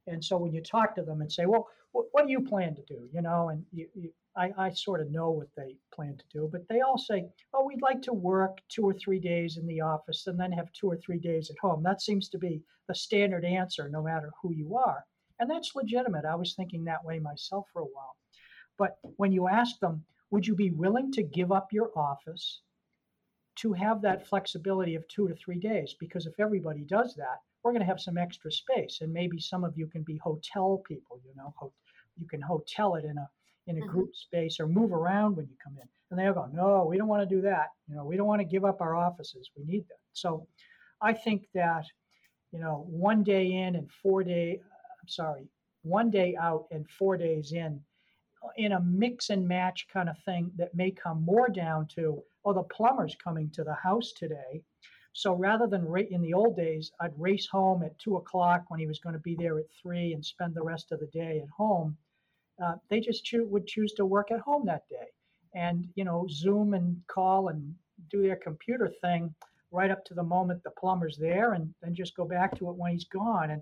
And 0.06 0.22
so 0.22 0.36
when 0.36 0.54
you 0.54 0.62
talk 0.62 0.94
to 0.96 1.04
them 1.04 1.22
and 1.22 1.32
say, 1.32 1.46
well, 1.46 1.70
what, 1.94 2.26
do 2.26 2.30
you 2.30 2.42
plan 2.42 2.76
to 2.76 2.82
do? 2.84 3.08
You 3.14 3.22
know, 3.22 3.48
and 3.48 3.64
you, 3.72 3.88
you, 3.96 4.12
I, 4.36 4.52
I 4.58 4.72
sort 4.72 5.00
of 5.00 5.10
know 5.10 5.30
what 5.30 5.48
they 5.56 5.78
plan 5.94 6.18
to 6.18 6.24
do, 6.34 6.50
but 6.52 6.68
they 6.68 6.82
all 6.82 6.98
say, 6.98 7.30
oh, 7.54 7.66
we'd 7.66 7.82
like 7.82 8.02
to 8.02 8.14
work 8.14 8.58
two 8.68 8.84
or 8.84 8.94
three 8.94 9.20
days 9.20 9.56
in 9.56 9.66
the 9.68 9.80
office 9.80 10.28
and 10.28 10.38
then 10.38 10.52
have 10.52 10.70
two 10.74 10.88
or 10.92 10.98
three 10.98 11.18
days 11.18 11.50
at 11.50 11.56
home. 11.62 11.82
That 11.82 12.02
seems 12.02 12.28
to 12.30 12.38
be 12.38 12.62
the 12.90 12.96
standard 12.96 13.46
answer, 13.46 13.88
no 13.88 14.04
matter 14.04 14.32
who 14.42 14.52
you 14.52 14.76
are. 14.76 15.06
And 15.40 15.50
that's 15.50 15.74
legitimate. 15.74 16.26
I 16.26 16.36
was 16.36 16.56
thinking 16.56 16.84
that 16.84 17.06
way 17.06 17.20
myself 17.20 17.68
for 17.72 17.84
a 17.84 17.86
while. 17.86 18.18
But 18.78 18.98
when 19.16 19.32
you 19.32 19.48
ask 19.48 19.80
them, 19.80 20.04
would 20.30 20.46
you 20.46 20.56
be 20.56 20.72
willing 20.72 21.10
to 21.14 21.24
give 21.24 21.54
up 21.54 21.72
your 21.72 21.98
office 21.98 22.64
to 23.60 23.72
have 23.72 24.02
that 24.02 24.28
flexibility 24.28 24.96
of 24.96 25.08
two 25.08 25.30
to 25.30 25.36
three 25.36 25.60
days? 25.60 25.96
Because 25.98 26.26
if 26.26 26.38
everybody 26.38 26.82
does 26.82 27.16
that, 27.16 27.40
we're 27.64 27.72
going 27.72 27.82
to 27.82 27.88
have 27.88 28.00
some 28.00 28.18
extra 28.18 28.52
space, 28.52 29.00
and 29.02 29.14
maybe 29.14 29.40
some 29.40 29.64
of 29.64 29.78
you 29.78 29.88
can 29.88 30.04
be 30.04 30.18
hotel 30.18 30.82
people. 30.88 31.20
You 31.26 31.36
know, 31.36 31.54
you 32.18 32.28
can 32.28 32.42
hotel 32.42 32.96
it 32.96 33.06
in 33.06 33.18
a 33.18 33.30
in 33.68 33.78
a 33.78 33.82
mm-hmm. 33.82 33.90
group 33.90 34.16
space 34.16 34.60
or 34.60 34.68
move 34.68 34.92
around 34.92 35.38
when 35.38 35.46
you 35.46 35.56
come 35.64 35.78
in. 35.82 35.88
And 36.10 36.20
they 36.20 36.28
all 36.28 36.34
go, 36.34 36.50
no, 36.52 36.86
we 36.90 36.98
don't 36.98 37.08
want 37.08 37.28
to 37.28 37.36
do 37.36 37.42
that. 37.44 37.68
You 37.88 37.96
know, 37.96 38.04
we 38.04 38.18
don't 38.18 38.28
want 38.28 38.42
to 38.42 38.46
give 38.46 38.66
up 38.66 38.82
our 38.82 38.96
offices. 38.96 39.52
We 39.56 39.64
need 39.64 39.84
that. 39.88 40.00
So, 40.14 40.48
I 41.02 41.14
think 41.14 41.48
that 41.54 41.86
you 42.52 42.60
know, 42.60 42.86
one 42.90 43.24
day 43.24 43.52
in 43.52 43.76
and 43.76 43.90
four 43.90 44.24
day, 44.24 44.60
I'm 45.02 45.08
sorry, 45.08 45.48
one 45.84 46.12
day 46.12 46.36
out 46.40 46.66
and 46.72 46.88
four 46.90 47.18
days 47.18 47.54
in, 47.54 47.80
in 48.58 48.74
a 48.74 48.82
mix 48.82 49.30
and 49.30 49.48
match 49.48 49.88
kind 49.92 50.10
of 50.10 50.18
thing 50.26 50.52
that 50.58 50.76
may 50.76 50.92
come 50.92 51.24
more 51.24 51.48
down 51.48 51.88
to, 51.96 52.22
oh, 52.44 52.54
the 52.54 52.64
plumber's 52.64 53.16
coming 53.24 53.50
to 53.52 53.64
the 53.64 53.74
house 53.74 54.12
today. 54.12 54.62
So 55.14 55.36
rather 55.36 55.68
than 55.68 55.86
ra- 55.86 56.02
in 56.10 56.22
the 56.22 56.34
old 56.34 56.56
days, 56.56 56.92
I'd 57.00 57.20
race 57.20 57.48
home 57.48 57.84
at 57.84 57.98
two 58.00 58.18
o'clock 58.18 58.66
when 58.70 58.80
he 58.80 58.88
was 58.88 59.00
going 59.00 59.14
to 59.14 59.20
be 59.20 59.36
there 59.36 59.60
at 59.60 59.66
three 59.82 60.14
and 60.14 60.26
spend 60.26 60.54
the 60.54 60.64
rest 60.64 60.92
of 60.92 61.00
the 61.00 61.08
day 61.08 61.40
at 61.44 61.50
home. 61.50 61.98
Uh, 62.64 62.76
they 62.90 63.00
just 63.00 63.26
cho- 63.26 63.46
would 63.46 63.68
choose 63.68 63.94
to 63.94 64.06
work 64.06 64.32
at 64.32 64.40
home 64.40 64.66
that 64.66 64.88
day 64.90 65.08
and, 65.54 65.88
you 65.96 66.04
know, 66.04 66.28
Zoom 66.30 66.74
and 66.74 67.02
call 67.08 67.50
and 67.50 67.76
do 68.10 68.22
their 68.22 68.36
computer 68.36 68.90
thing 69.02 69.34
right 69.72 69.92
up 69.92 70.04
to 70.06 70.14
the 70.14 70.24
moment 70.24 70.64
the 70.64 70.72
plumber's 70.72 71.18
there 71.18 71.54
and 71.54 71.74
then 71.82 71.96
just 71.96 72.16
go 72.16 72.26
back 72.26 72.58
to 72.58 72.70
it 72.70 72.76
when 72.76 72.92
he's 72.92 73.06
gone. 73.06 73.52
And 73.52 73.62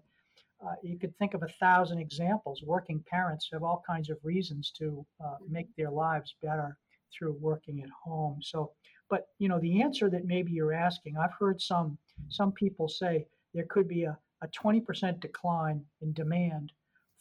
uh, 0.66 0.76
you 0.84 0.98
could 0.98 1.18
think 1.18 1.34
of 1.34 1.44
a 1.44 1.48
thousand 1.60 2.00
examples. 2.00 2.64
Working 2.64 3.04
parents 3.10 3.50
have 3.54 3.64
all 3.64 3.84
kinds 3.88 4.10
of 4.10 4.18
reasons 4.24 4.72
to 4.78 5.06
uh, 5.24 5.36
make 5.48 5.68
their 5.76 5.92
lives 5.92 6.36
better 6.42 6.78
through 7.14 7.38
working 7.40 7.82
at 7.82 7.90
home. 7.90 8.40
So, 8.42 8.72
but 9.10 9.30
you 9.40 9.48
know, 9.48 9.60
the 9.60 9.82
answer 9.82 10.10
that 10.10 10.26
maybe 10.26 10.52
you're 10.52 10.74
asking, 10.74 11.18
I've 11.18 11.34
heard 11.34 11.62
some 11.62 11.98
some 12.30 12.52
people 12.52 12.88
say 12.88 13.26
there 13.54 13.66
could 13.66 13.88
be 13.88 14.04
a, 14.04 14.18
a 14.42 14.48
20% 14.48 15.20
decline 15.20 15.84
in 16.02 16.14
demand 16.14 16.72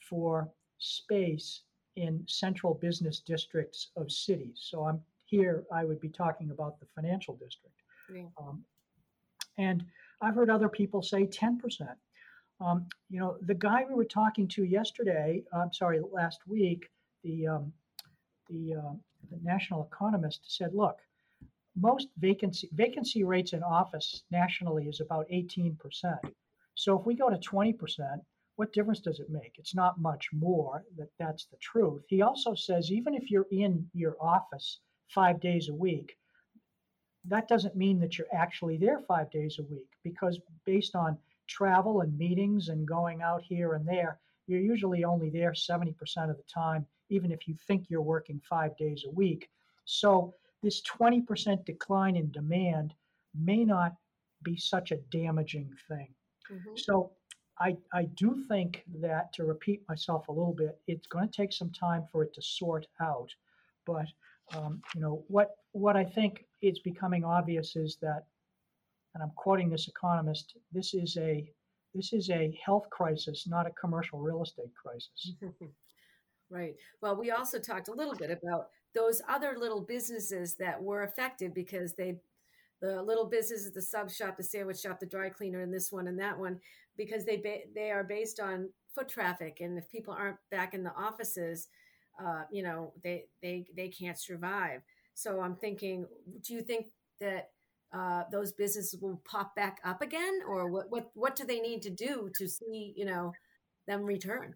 for 0.09 0.51
space 0.79 1.62
in 1.96 2.22
central 2.27 2.74
business 2.74 3.20
districts 3.20 3.90
of 3.96 4.11
cities. 4.12 4.59
So 4.70 4.85
I'm 4.85 5.01
here. 5.24 5.64
I 5.72 5.85
would 5.85 6.01
be 6.01 6.09
talking 6.09 6.51
about 6.51 6.79
the 6.81 6.87
financial 6.94 7.35
district. 7.37 7.74
Yeah. 8.14 8.24
Um, 8.40 8.64
and 9.57 9.85
I've 10.20 10.35
heard 10.35 10.51
other 10.51 10.68
people 10.68 11.03
say 11.03 11.27
10%. 11.27 11.61
Um, 12.61 12.87
you 13.09 13.20
know, 13.20 13.37
the 13.42 13.55
guy 13.55 13.85
we 13.88 13.94
were 13.94 14.05
talking 14.05 14.48
to 14.48 14.64
yesterday, 14.64 15.42
I'm 15.53 15.72
sorry, 15.72 16.01
last 16.12 16.40
week, 16.46 16.90
the 17.22 17.46
um, 17.46 17.72
the, 18.48 18.74
uh, 18.74 18.92
the 19.31 19.38
national 19.42 19.88
economist 19.92 20.40
said, 20.46 20.74
look, 20.74 21.01
most 21.80 22.08
vacancy 22.18 22.68
vacancy 22.72 23.24
rates 23.24 23.52
in 23.52 23.62
office 23.62 24.22
nationally 24.30 24.88
is 24.88 25.00
about 25.00 25.28
18%. 25.28 25.76
So 26.74 26.98
if 26.98 27.06
we 27.06 27.14
go 27.14 27.28
to 27.28 27.36
20%, 27.36 28.20
what 28.56 28.72
difference 28.72 29.00
does 29.00 29.20
it 29.20 29.30
make? 29.30 29.54
It's 29.58 29.74
not 29.74 30.00
much 30.00 30.28
more. 30.32 30.84
That 30.96 31.10
that's 31.18 31.46
the 31.46 31.56
truth. 31.58 32.04
He 32.08 32.22
also 32.22 32.54
says 32.54 32.90
even 32.90 33.14
if 33.14 33.30
you're 33.30 33.46
in 33.50 33.88
your 33.94 34.16
office 34.20 34.80
five 35.08 35.40
days 35.40 35.68
a 35.68 35.74
week, 35.74 36.16
that 37.24 37.48
doesn't 37.48 37.76
mean 37.76 38.00
that 38.00 38.18
you're 38.18 38.32
actually 38.32 38.76
there 38.76 39.00
five 39.00 39.30
days 39.30 39.58
a 39.58 39.62
week 39.62 39.88
because 40.02 40.40
based 40.64 40.96
on 40.96 41.18
travel 41.46 42.00
and 42.00 42.16
meetings 42.18 42.68
and 42.68 42.86
going 42.86 43.22
out 43.22 43.42
here 43.42 43.74
and 43.74 43.86
there, 43.86 44.18
you're 44.46 44.60
usually 44.60 45.04
only 45.04 45.30
there 45.30 45.52
70% 45.52 45.94
of 46.30 46.36
the 46.36 46.42
time, 46.52 46.86
even 47.10 47.30
if 47.30 47.46
you 47.46 47.54
think 47.66 47.86
you're 47.88 48.02
working 48.02 48.40
five 48.48 48.76
days 48.76 49.04
a 49.06 49.10
week. 49.10 49.50
So, 49.84 50.34
this 50.62 50.83
20% 50.83 51.64
decline 51.64 52.16
in 52.16 52.31
demand 52.31 52.94
may 53.35 53.64
not 53.64 53.92
be 54.42 54.57
such 54.57 54.92
a 54.92 54.97
damaging 55.11 55.71
thing. 55.88 56.09
Mm-hmm. 56.51 56.77
So, 56.77 57.12
I, 57.61 57.77
I 57.92 58.05
do 58.14 58.44
think 58.49 58.85
that 59.01 59.33
to 59.33 59.44
repeat 59.44 59.83
myself 59.88 60.29
a 60.29 60.33
little 60.33 60.55
bit, 60.55 60.79
it's 60.87 61.09
going 61.09 61.29
to 61.29 61.37
take 61.37 61.53
some 61.53 61.71
time 61.71 62.05
for 62.12 62.23
it 62.23 62.33
to 62.35 62.40
sort 62.40 62.87
out. 63.01 63.31
But 63.85 64.07
um, 64.55 64.81
you 64.94 65.01
know 65.01 65.25
what 65.27 65.57
what 65.73 65.97
I 65.97 66.05
think 66.05 66.44
is 66.62 66.79
becoming 66.79 67.25
obvious 67.25 67.75
is 67.75 67.99
that 68.01 68.27
and 69.14 69.23
I'm 69.23 69.33
quoting 69.35 69.68
this 69.68 69.88
economist, 69.88 70.57
this 70.73 70.94
is 70.94 71.16
a 71.16 71.51
this 71.94 72.12
is 72.12 72.31
a 72.31 72.57
health 72.64 72.88
crisis, 72.90 73.47
not 73.49 73.66
a 73.66 73.71
commercial 73.71 74.21
real 74.21 74.42
estate 74.42 74.73
crisis. 74.81 75.33
right. 76.51 76.75
Well, 77.01 77.16
we 77.16 77.31
also 77.31 77.59
talked 77.59 77.88
a 77.88 77.94
little 77.94 78.14
bit 78.14 78.31
about 78.31 78.68
those 78.98 79.22
other 79.28 79.54
little 79.56 79.80
businesses 79.80 80.56
that 80.56 80.82
were 80.82 81.04
affected 81.04 81.54
because 81.54 81.94
they 81.94 82.16
the 82.80 83.02
little 83.02 83.26
businesses, 83.26 83.72
the 83.72 83.82
sub 83.82 84.11
shop, 84.11 84.37
the 84.37 84.42
sandwich 84.42 84.80
shop, 84.80 85.00
the 85.00 85.06
dry 85.06 85.28
cleaner, 85.28 85.62
and 85.62 85.72
this 85.72 85.90
one 85.90 86.06
and 86.06 86.18
that 86.18 86.38
one, 86.38 86.61
because 86.96 87.24
they 87.24 87.37
ba- 87.37 87.66
they 87.74 87.90
are 87.90 88.04
based 88.04 88.38
on 88.38 88.68
foot 88.94 89.08
traffic, 89.08 89.58
and 89.61 89.76
if 89.78 89.88
people 89.90 90.14
aren't 90.14 90.37
back 90.50 90.74
in 90.74 90.84
the 90.84 90.94
offices, 90.94 91.68
uh, 92.24 92.42
you 92.50 92.62
know, 92.62 92.92
they 93.02 93.24
they 93.42 93.66
they 93.76 93.88
can't 93.88 94.18
survive. 94.18 94.82
So 95.14 95.40
I'm 95.40 95.56
thinking, 95.56 96.06
do 96.42 96.54
you 96.54 96.62
think 96.62 96.87
that 97.20 97.50
uh, 97.92 98.24
those 98.30 98.52
businesses 98.52 99.00
will 99.00 99.20
pop 99.24 99.56
back 99.56 99.80
up 99.84 100.02
again, 100.02 100.40
or 100.46 100.70
what, 100.70 100.90
what 100.90 101.11
what 101.14 101.37
do 101.37 101.44
they 101.44 101.61
need 101.61 101.82
to 101.82 101.90
do 101.90 102.30
to 102.37 102.48
see 102.48 102.94
you 102.96 103.04
know 103.04 103.32
them 103.87 104.04
return? 104.04 104.54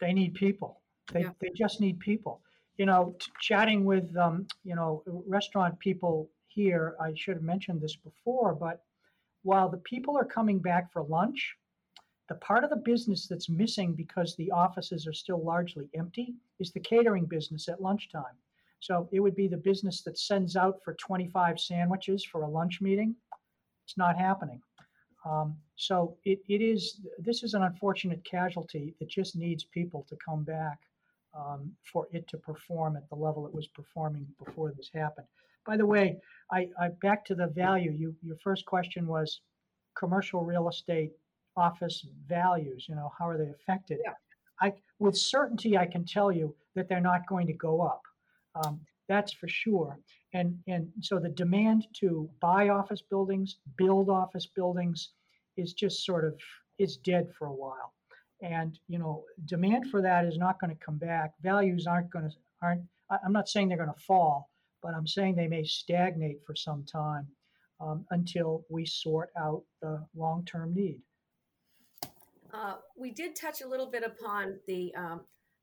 They 0.00 0.12
need 0.12 0.34
people. 0.34 0.80
They 1.12 1.22
yeah. 1.22 1.30
they 1.40 1.50
just 1.56 1.80
need 1.80 2.00
people. 2.00 2.40
You 2.80 2.86
know, 2.86 3.14
t- 3.20 3.30
chatting 3.42 3.84
with 3.84 4.16
um, 4.16 4.46
you 4.64 4.74
know 4.74 5.02
restaurant 5.26 5.78
people 5.80 6.30
here. 6.46 6.96
I 6.98 7.12
should 7.14 7.34
have 7.34 7.42
mentioned 7.42 7.82
this 7.82 7.94
before, 7.94 8.54
but 8.54 8.82
while 9.42 9.68
the 9.68 9.82
people 9.92 10.16
are 10.16 10.24
coming 10.24 10.60
back 10.60 10.90
for 10.90 11.02
lunch, 11.02 11.56
the 12.30 12.36
part 12.36 12.64
of 12.64 12.70
the 12.70 12.76
business 12.76 13.26
that's 13.26 13.50
missing 13.50 13.92
because 13.92 14.34
the 14.34 14.50
offices 14.50 15.06
are 15.06 15.12
still 15.12 15.44
largely 15.44 15.90
empty 15.94 16.32
is 16.58 16.72
the 16.72 16.80
catering 16.80 17.26
business 17.26 17.68
at 17.68 17.82
lunchtime. 17.82 18.38
So 18.78 19.10
it 19.12 19.20
would 19.20 19.36
be 19.36 19.46
the 19.46 19.58
business 19.58 20.00
that 20.04 20.18
sends 20.18 20.56
out 20.56 20.80
for 20.82 20.94
25 20.94 21.60
sandwiches 21.60 22.24
for 22.24 22.44
a 22.44 22.48
lunch 22.48 22.80
meeting. 22.80 23.14
It's 23.84 23.98
not 23.98 24.16
happening. 24.16 24.62
Um, 25.26 25.54
so 25.76 26.16
it, 26.24 26.38
it 26.48 26.62
is, 26.62 27.02
this 27.18 27.42
is 27.42 27.52
an 27.52 27.62
unfortunate 27.62 28.24
casualty 28.24 28.94
that 29.00 29.10
just 29.10 29.36
needs 29.36 29.64
people 29.64 30.06
to 30.08 30.16
come 30.24 30.44
back 30.44 30.78
um, 31.34 31.72
for 31.92 32.08
it 32.12 32.26
to 32.28 32.36
perform 32.36 32.96
at 32.96 33.08
the 33.08 33.14
level 33.14 33.46
it 33.46 33.54
was 33.54 33.68
performing 33.68 34.26
before 34.44 34.72
this 34.76 34.90
happened. 34.94 35.26
By 35.66 35.76
the 35.76 35.86
way, 35.86 36.16
I, 36.50 36.68
I 36.80 36.88
back 37.02 37.24
to 37.26 37.34
the 37.34 37.46
value. 37.48 37.92
You, 37.92 38.14
your 38.22 38.36
first 38.42 38.64
question 38.66 39.06
was 39.06 39.40
commercial 39.96 40.42
real 40.44 40.68
estate 40.68 41.12
office 41.56 42.06
values. 42.26 42.86
You 42.88 42.94
know, 42.94 43.12
how 43.18 43.28
are 43.28 43.38
they 43.38 43.50
affected? 43.50 43.98
Yeah. 44.04 44.14
I, 44.60 44.72
with 44.98 45.16
certainty, 45.16 45.76
I 45.78 45.86
can 45.86 46.04
tell 46.04 46.32
you 46.32 46.54
that 46.74 46.88
they're 46.88 47.00
not 47.00 47.26
going 47.26 47.46
to 47.46 47.52
go 47.52 47.80
up. 47.80 48.02
Um, 48.54 48.80
that's 49.08 49.32
for 49.32 49.48
sure. 49.48 49.98
And 50.32 50.56
and 50.68 50.88
so 51.00 51.18
the 51.18 51.30
demand 51.30 51.88
to 52.00 52.30
buy 52.40 52.68
office 52.68 53.02
buildings, 53.02 53.56
build 53.76 54.08
office 54.08 54.46
buildings, 54.46 55.10
is 55.56 55.72
just 55.72 56.04
sort 56.04 56.24
of 56.24 56.34
is 56.78 56.96
dead 56.96 57.28
for 57.36 57.48
a 57.48 57.52
while. 57.52 57.92
And 58.42 58.78
you 58.88 58.98
know, 58.98 59.24
demand 59.46 59.90
for 59.90 60.00
that 60.02 60.24
is 60.24 60.38
not 60.38 60.60
going 60.60 60.74
to 60.74 60.84
come 60.84 60.98
back. 60.98 61.32
Values 61.42 61.86
aren't 61.86 62.10
going 62.10 62.30
to 62.30 62.36
aren't. 62.62 62.82
I'm 63.24 63.32
not 63.32 63.48
saying 63.48 63.68
they're 63.68 63.76
going 63.76 63.92
to 63.92 64.00
fall, 64.00 64.50
but 64.82 64.94
I'm 64.94 65.06
saying 65.06 65.34
they 65.34 65.48
may 65.48 65.64
stagnate 65.64 66.38
for 66.46 66.54
some 66.54 66.84
time 66.84 67.26
um, 67.80 68.04
until 68.10 68.64
we 68.68 68.86
sort 68.86 69.30
out 69.36 69.62
the 69.82 70.06
long-term 70.14 70.74
need. 70.74 71.00
Uh, 72.52 72.74
we 72.96 73.10
did 73.10 73.34
touch 73.34 73.62
a 73.62 73.68
little 73.68 73.90
bit 73.90 74.04
upon 74.04 74.58
the 74.66 74.94
um, 74.94 75.20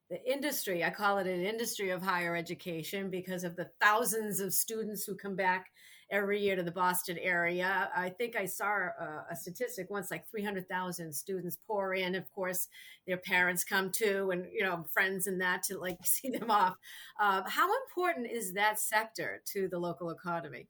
the 0.10 0.24
industry. 0.32 0.84
I 0.84 0.90
call 0.90 1.18
it 1.18 1.28
an 1.28 1.44
industry 1.44 1.90
of 1.90 2.02
higher 2.02 2.36
education 2.36 3.10
because 3.10 3.44
of 3.44 3.56
the 3.56 3.70
thousands 3.82 4.40
of 4.40 4.54
students 4.54 5.04
who 5.04 5.16
come 5.16 5.36
back 5.36 5.68
every 6.10 6.40
year 6.40 6.56
to 6.56 6.64
the 6.64 6.72
Boston 6.72 7.18
area. 7.20 7.90
I 7.96 8.10
think 8.10 8.36
I 8.36 8.46
saw 8.46 8.68
a, 8.68 9.26
a 9.32 9.36
statistic 9.36 9.90
once 9.90 10.10
like 10.12 10.28
300,000 10.30 11.14
students 11.14 11.58
pour 11.68 11.94
in. 11.94 12.16
Of 12.16 12.32
course, 12.32 12.68
their 13.06 13.18
parents 13.18 13.64
come 13.64 13.92
too, 13.92 14.32
and 14.32 14.46
you 14.52 14.64
know, 14.64 14.86
friends 14.94 15.28
and 15.28 15.40
that 15.42 15.64
to 15.64 15.78
like 15.78 15.98
see 16.04 16.30
them 16.30 16.50
off. 16.50 16.76
Uh, 17.20 17.44
how 17.48 17.70
important 17.84 18.28
is 18.32 18.54
that 18.54 18.80
sector 18.80 19.42
to 19.54 19.68
the 19.68 19.80
local 19.80 20.10
economy? 20.12 20.68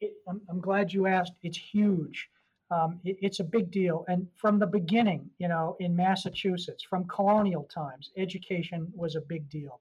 It, 0.00 0.12
I'm, 0.28 0.40
I'm, 0.48 0.60
glad 0.60 0.92
you 0.92 1.06
asked. 1.06 1.32
It's 1.42 1.58
huge. 1.58 2.28
um, 2.70 3.00
it, 3.04 3.16
it's 3.20 3.40
a 3.40 3.44
big 3.44 3.70
deal. 3.70 4.04
And 4.08 4.26
from 4.36 4.58
the 4.58 4.66
beginning, 4.66 5.28
you 5.38 5.48
know, 5.48 5.76
in 5.80 5.94
Massachusetts, 5.94 6.84
from 6.88 7.06
colonial 7.06 7.64
times, 7.64 8.10
education 8.16 8.90
was 8.94 9.16
a 9.16 9.20
big 9.20 9.48
deal. 9.50 9.80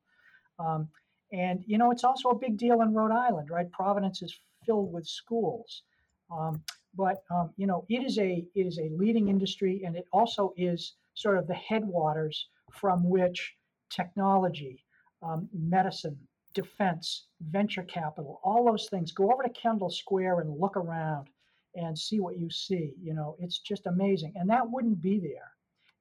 Um, 0.57 0.89
and, 1.31 1.63
you 1.67 1.77
know, 1.77 1.91
it's 1.91 2.03
also 2.03 2.29
a 2.29 2.35
big 2.35 2.57
deal 2.57 2.81
in 2.81 2.93
Rhode 2.93 3.11
Island, 3.11 3.49
right? 3.49 3.71
Providence 3.71 4.21
is 4.21 4.37
filled 4.65 4.91
with 4.91 5.05
schools. 5.07 5.83
Um, 6.31 6.61
but, 6.95 7.23
um, 7.31 7.51
you 7.57 7.67
know, 7.67 7.85
it 7.89 8.03
is, 8.03 8.17
a, 8.17 8.45
it 8.55 8.65
is 8.67 8.79
a 8.79 8.89
leading 8.95 9.29
industry 9.29 9.83
and 9.85 9.95
it 9.95 10.05
also 10.11 10.53
is 10.57 10.95
sort 11.13 11.37
of 11.37 11.47
the 11.47 11.55
headwaters 11.55 12.47
from 12.71 13.03
which 13.03 13.55
technology, 13.89 14.83
um, 15.21 15.49
medicine, 15.53 16.17
defense, 16.53 17.27
venture 17.41 17.83
capital, 17.83 18.39
all 18.43 18.65
those 18.65 18.87
things. 18.89 19.11
Go 19.11 19.31
over 19.31 19.43
to 19.43 19.49
Kendall 19.49 19.89
Square 19.89 20.41
and 20.41 20.59
look 20.59 20.77
around 20.77 21.27
and 21.75 21.97
see 21.97 22.19
what 22.19 22.37
you 22.37 22.49
see. 22.49 22.93
You 23.01 23.13
know, 23.13 23.35
it's 23.39 23.59
just 23.59 23.85
amazing. 23.85 24.33
And 24.35 24.49
that 24.49 24.69
wouldn't 24.69 25.01
be 25.01 25.19
there 25.19 25.51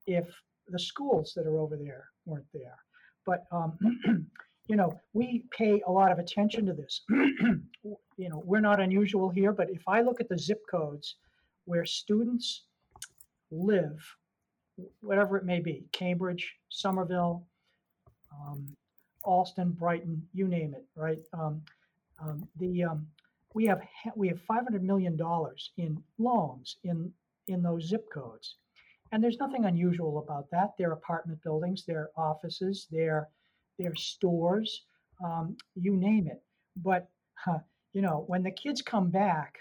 if 0.07 0.27
the 0.69 0.79
schools 0.79 1.33
that 1.37 1.47
are 1.47 1.59
over 1.59 1.77
there 1.77 2.09
weren't 2.25 2.47
there. 2.55 2.77
But, 3.27 3.45
um, 3.53 3.79
you 4.69 4.77
know, 4.77 5.01
we 5.15 5.45
pay 5.51 5.83
a 5.87 5.91
lot 5.91 6.13
of 6.13 6.19
attention 6.19 6.67
to 6.67 6.75
this. 6.75 7.03
you 7.09 8.29
know, 8.29 8.43
we're 8.45 8.61
not 8.61 8.81
unusual 8.81 9.31
here, 9.31 9.53
but 9.53 9.71
if 9.71 9.83
I 9.89 10.03
look 10.03 10.21
at 10.21 10.29
the 10.29 10.39
zip 10.39 10.63
codes 10.71 11.17
where 11.65 11.87
students 11.87 12.65
live, 13.51 13.99
whatever 15.01 15.39
it 15.39 15.45
may 15.45 15.61
be, 15.61 15.87
Cambridge, 15.93 16.55
Somerville, 16.69 17.47
um, 18.31 18.77
Allston, 19.25 19.73
Brighton, 19.73 20.23
you 20.35 20.47
name 20.47 20.75
it, 20.75 20.85
right? 20.95 21.19
Um, 21.33 21.63
um, 22.21 22.47
the 22.59 22.85
um, 22.85 23.07
we 23.55 23.65
have 23.67 23.81
we 24.17 24.29
have 24.29 24.41
500 24.43 24.83
million 24.83 25.17
dollars 25.17 25.71
in 25.79 26.03
loans 26.19 26.77
in 26.85 27.11
in 27.47 27.63
those 27.63 27.89
zip 27.89 28.07
codes, 28.13 28.57
and 29.13 29.23
there's 29.23 29.39
nothing 29.39 29.65
unusual 29.65 30.19
about 30.19 30.51
that. 30.51 30.75
They're 30.79 30.93
apartment 30.93 31.43
buildings, 31.43 31.85
they're 31.87 32.11
offices, 32.17 32.87
they're 32.91 33.29
they're 33.79 33.95
stores, 33.95 34.85
um, 35.25 35.57
you 35.75 35.97
name 35.97 36.27
it. 36.27 36.43
But 36.77 37.09
uh, 37.47 37.59
you 37.93 38.03
know, 38.03 38.25
when 38.27 38.43
the 38.43 38.51
kids 38.51 38.83
come 38.83 39.11
back, 39.11 39.59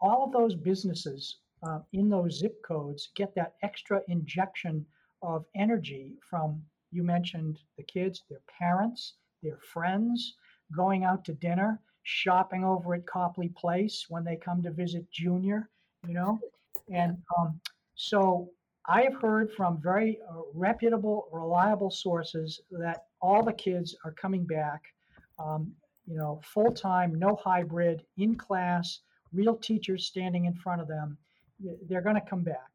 all 0.00 0.24
of 0.24 0.32
those 0.32 0.54
businesses 0.54 1.38
uh, 1.62 1.80
in 1.92 2.08
those 2.08 2.38
zip 2.38 2.62
codes 2.62 3.10
get 3.14 3.34
that 3.34 3.54
extra 3.62 4.00
injection 4.08 4.84
of 5.22 5.44
energy 5.54 6.14
from 6.28 6.62
you 6.92 7.02
mentioned 7.02 7.58
the 7.76 7.82
kids, 7.84 8.24
their 8.28 8.40
parents, 8.58 9.14
their 9.42 9.58
friends, 9.58 10.36
going 10.74 11.04
out 11.04 11.24
to 11.24 11.34
dinner, 11.34 11.80
shopping 12.02 12.64
over 12.64 12.94
at 12.94 13.06
Copley 13.06 13.48
Place 13.48 14.06
when 14.08 14.24
they 14.24 14.36
come 14.36 14.62
to 14.62 14.70
visit 14.70 15.10
Junior, 15.10 15.68
you 16.06 16.14
know? 16.14 16.38
And 16.92 17.18
um, 17.38 17.60
so 17.94 18.50
I 18.88 19.02
have 19.02 19.20
heard 19.20 19.52
from 19.52 19.80
very 19.80 20.18
uh, 20.28 20.42
reputable, 20.54 21.28
reliable 21.32 21.90
sources 21.90 22.60
that 22.70 23.04
all 23.20 23.42
the 23.42 23.52
kids 23.52 23.96
are 24.04 24.12
coming 24.12 24.44
back, 24.44 24.82
um, 25.38 25.72
you 26.06 26.16
know, 26.16 26.40
full 26.44 26.72
time, 26.72 27.18
no 27.18 27.36
hybrid, 27.36 28.02
in 28.16 28.36
class, 28.36 29.00
real 29.32 29.56
teachers 29.56 30.06
standing 30.06 30.46
in 30.46 30.54
front 30.54 30.80
of 30.80 30.88
them. 30.88 31.16
They're 31.88 32.00
going 32.00 32.16
to 32.16 32.28
come 32.28 32.42
back. 32.42 32.70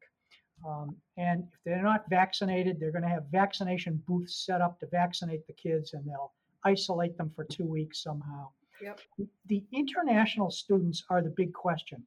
Um, 0.66 0.96
and 1.16 1.44
if 1.52 1.60
they're 1.64 1.82
not 1.82 2.08
vaccinated, 2.08 2.78
they're 2.80 2.92
going 2.92 3.02
to 3.02 3.08
have 3.08 3.24
vaccination 3.30 4.02
booths 4.06 4.46
set 4.46 4.60
up 4.60 4.78
to 4.80 4.86
vaccinate 4.86 5.46
the 5.46 5.52
kids 5.52 5.92
and 5.92 6.04
they'll 6.06 6.32
isolate 6.64 7.16
them 7.18 7.30
for 7.34 7.44
two 7.44 7.66
weeks 7.66 8.02
somehow. 8.02 8.48
Yep. 8.82 9.00
The 9.46 9.64
international 9.72 10.50
students 10.50 11.04
are 11.10 11.22
the 11.22 11.30
big 11.30 11.52
question. 11.52 12.02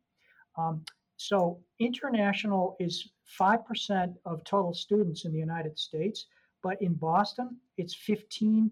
Um, 0.57 0.83
so, 1.19 1.59
international 1.79 2.77
is 2.79 3.09
5% 3.37 4.15
of 4.23 4.41
total 4.45 4.73
students 4.73 5.25
in 5.25 5.33
the 5.33 5.37
United 5.37 5.77
States, 5.77 6.27
but 6.63 6.81
in 6.81 6.93
Boston, 6.93 7.57
it's 7.75 7.93
15% 7.93 8.71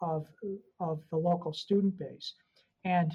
of, 0.00 0.26
of 0.80 1.04
the 1.10 1.16
local 1.16 1.52
student 1.52 1.96
base. 2.00 2.34
And 2.84 3.12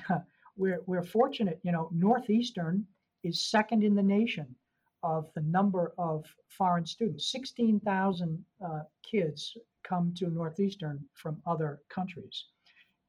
we're, 0.56 0.82
we're 0.86 1.04
fortunate, 1.04 1.60
you 1.63 1.74
know, 1.74 1.89
Northeastern 1.91 2.88
is 3.26 3.50
second 3.50 3.84
in 3.84 3.96
the 3.96 4.02
nation 4.02 4.56
of 5.04 5.30
the 5.36 5.41
number 5.41 5.94
of 5.98 6.24
foreign 6.48 6.86
students. 6.86 7.30
16,000 7.34 8.46
uh, 8.65 8.80
kids 9.04 9.58
come 9.84 10.13
to 10.15 10.30
Northeastern 10.30 11.04
from 11.15 11.41
other 11.46 11.82
countries. 11.89 12.46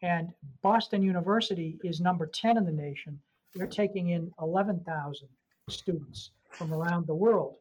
And 0.02 0.32
Boston 0.62 1.00
University 1.00 1.78
is 1.84 2.00
number 2.00 2.26
10 2.26 2.56
in 2.56 2.64
the 2.64 2.72
nation. 2.72 3.20
They're 3.54 3.66
taking 3.66 4.10
in 4.10 4.30
11,000 4.40 5.28
students 5.68 6.30
from 6.50 6.72
around 6.72 7.06
the 7.06 7.14
world. 7.14 7.56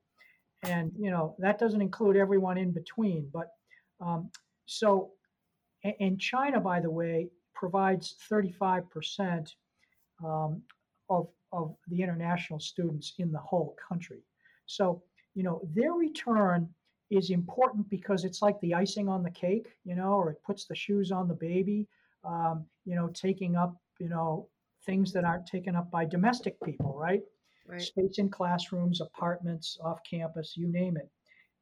And, 0.64 0.92
you 0.98 1.10
know, 1.10 1.36
that 1.40 1.60
doesn't 1.60 1.82
include 1.82 2.16
everyone 2.16 2.58
in 2.58 2.72
between. 2.72 3.30
But 3.34 3.48
um, 4.00 4.30
so, 4.66 5.12
and 6.00 6.20
China, 6.20 6.60
by 6.60 6.80
the 6.80 6.92
way, 6.92 7.30
provides 7.56 8.16
35% 8.32 9.54
um, 10.24 10.62
of 11.10 11.28
of 11.52 11.76
the 11.88 12.02
international 12.02 12.60
students 12.60 13.14
in 13.18 13.32
the 13.32 13.40
whole 13.40 13.76
country. 13.90 14.24
So, 14.66 15.04
you 15.36 15.44
know, 15.44 15.62
their 15.74 15.94
return 15.94 16.70
is 17.10 17.30
important 17.30 17.90
because 17.90 18.24
it's 18.24 18.42
like 18.42 18.60
the 18.62 18.74
icing 18.74 19.10
on 19.10 19.24
the 19.24 19.32
cake, 19.32 19.68
you 19.84 19.96
know, 19.96 20.14
or 20.14 20.32
it 20.32 20.42
puts 20.46 20.66
the 20.66 20.76
shoes 20.76 21.12
on 21.12 21.28
the 21.28 21.34
baby, 21.34 21.88
um, 22.24 22.66
you 22.86 22.96
know, 22.96 23.10
taking 23.10 23.56
up, 23.56 23.76
you 24.00 24.08
know, 24.08 24.48
things 24.86 25.12
that 25.14 25.24
aren't 25.24 25.46
taken 25.46 25.76
up 25.76 25.90
by 25.92 26.06
domestic 26.06 26.56
people, 26.64 26.96
right? 26.98 27.22
Right. 27.68 27.82
Space 27.82 28.18
in 28.18 28.30
classrooms, 28.30 29.02
apartments, 29.02 29.78
off 29.84 30.00
campus, 30.10 30.56
you 30.58 30.68
name 30.68 30.98
it. 30.98 31.10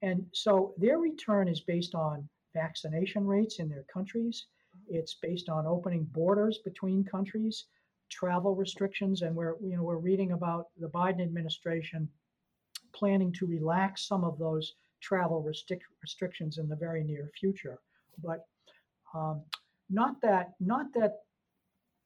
And 0.02 0.26
so 0.34 0.74
their 0.78 0.98
return 0.98 1.48
is 1.48 1.62
based 1.62 1.94
on 1.94 2.28
vaccination 2.54 3.28
rates 3.28 3.60
in 3.60 3.70
their 3.70 3.86
countries. 3.94 4.46
It's 4.88 5.16
based 5.22 5.50
on 5.50 5.68
opening 5.68 6.06
borders 6.06 6.60
between 6.64 7.04
countries 7.04 7.66
travel 8.10 8.56
restrictions, 8.56 9.22
and 9.22 9.36
we're 9.36 9.56
you 9.62 9.78
know 9.78 9.84
we're 9.84 9.98
reading 9.98 10.32
about 10.32 10.68
the 10.80 10.90
Biden 10.90 11.22
administration 11.22 12.10
planning 12.94 13.32
to 13.34 13.46
relax 13.46 14.08
some 14.08 14.24
of 14.24 14.38
those 14.38 14.74
travel 15.00 15.44
restric- 15.48 15.80
restrictions 16.02 16.58
in 16.58 16.68
the 16.68 16.76
very 16.76 17.04
near 17.04 17.32
future. 17.40 17.80
But 18.22 18.46
um, 19.14 19.42
not 19.90 20.20
that 20.22 20.54
not 20.60 20.88
that 20.96 21.20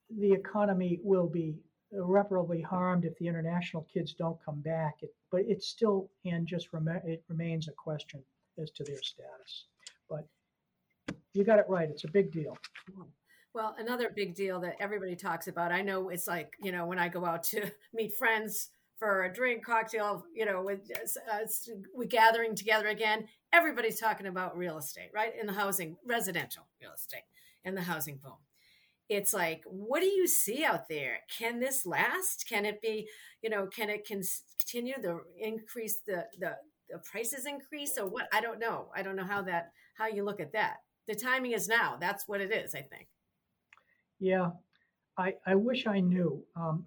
the 0.09 0.31
economy 0.31 0.99
will 1.03 1.27
be 1.27 1.55
irreparably 1.91 2.61
harmed 2.61 3.05
if 3.05 3.17
the 3.17 3.27
international 3.27 3.87
kids 3.93 4.13
don't 4.13 4.37
come 4.43 4.61
back. 4.61 4.95
It, 5.01 5.13
but 5.31 5.41
it 5.41 5.63
still 5.63 6.09
and 6.25 6.47
just 6.47 6.69
rem- 6.73 7.01
it 7.05 7.23
remains 7.27 7.67
a 7.67 7.71
question 7.71 8.23
as 8.61 8.71
to 8.71 8.83
their 8.83 9.01
status. 9.01 9.65
But 10.09 10.25
you 11.33 11.43
got 11.43 11.59
it 11.59 11.65
right. 11.67 11.89
It's 11.89 12.03
a 12.03 12.11
big 12.11 12.31
deal. 12.31 12.57
Well, 13.53 13.75
another 13.77 14.09
big 14.15 14.33
deal 14.33 14.59
that 14.61 14.77
everybody 14.79 15.15
talks 15.15 15.47
about, 15.47 15.71
I 15.71 15.81
know 15.81 16.09
it's 16.09 16.27
like, 16.27 16.53
you 16.59 16.71
know, 16.71 16.87
when 16.87 16.97
I 16.97 17.07
go 17.07 17.25
out 17.25 17.43
to 17.45 17.71
meet 17.93 18.15
friends 18.15 18.69
for 18.97 19.25
a 19.25 19.33
drink, 19.33 19.65
cocktail, 19.65 20.25
you 20.33 20.45
know, 20.45 20.63
with 20.63 20.79
uh, 21.31 21.39
we 21.95 22.07
gathering 22.07 22.55
together 22.55 22.87
again, 22.87 23.27
everybody's 23.51 23.99
talking 23.99 24.27
about 24.27 24.57
real 24.57 24.77
estate, 24.77 25.09
right? 25.13 25.33
In 25.39 25.45
the 25.45 25.53
housing, 25.53 25.97
residential 26.05 26.63
real 26.81 26.93
estate, 26.93 27.23
and 27.63 27.75
the 27.75 27.81
housing 27.81 28.17
boom. 28.17 28.37
It's 29.09 29.33
like, 29.33 29.63
what 29.65 29.99
do 29.99 30.07
you 30.07 30.27
see 30.27 30.63
out 30.63 30.87
there? 30.89 31.19
Can 31.37 31.59
this 31.59 31.85
last? 31.85 32.45
Can 32.47 32.65
it 32.65 32.81
be, 32.81 33.07
you 33.41 33.49
know, 33.49 33.67
can 33.67 33.89
it 33.89 34.05
continue 34.05 34.95
the 35.01 35.19
increase 35.37 35.99
the 36.07 36.25
the 36.39 36.57
the 36.89 36.99
prices 36.99 37.45
increase 37.45 37.97
or 37.97 38.07
what? 38.07 38.27
I 38.31 38.41
don't 38.41 38.59
know. 38.59 38.87
I 38.95 39.03
don't 39.03 39.15
know 39.15 39.25
how 39.25 39.41
that 39.43 39.71
how 39.95 40.07
you 40.07 40.23
look 40.23 40.39
at 40.39 40.53
that. 40.53 40.77
The 41.07 41.15
timing 41.15 41.51
is 41.51 41.67
now. 41.67 41.97
That's 41.99 42.27
what 42.27 42.41
it 42.41 42.51
is, 42.51 42.73
I 42.73 42.81
think. 42.81 43.07
Yeah, 44.19 44.51
I, 45.17 45.35
I 45.45 45.55
wish 45.55 45.85
I 45.85 45.99
knew. 45.99 46.43
Um, 46.55 46.85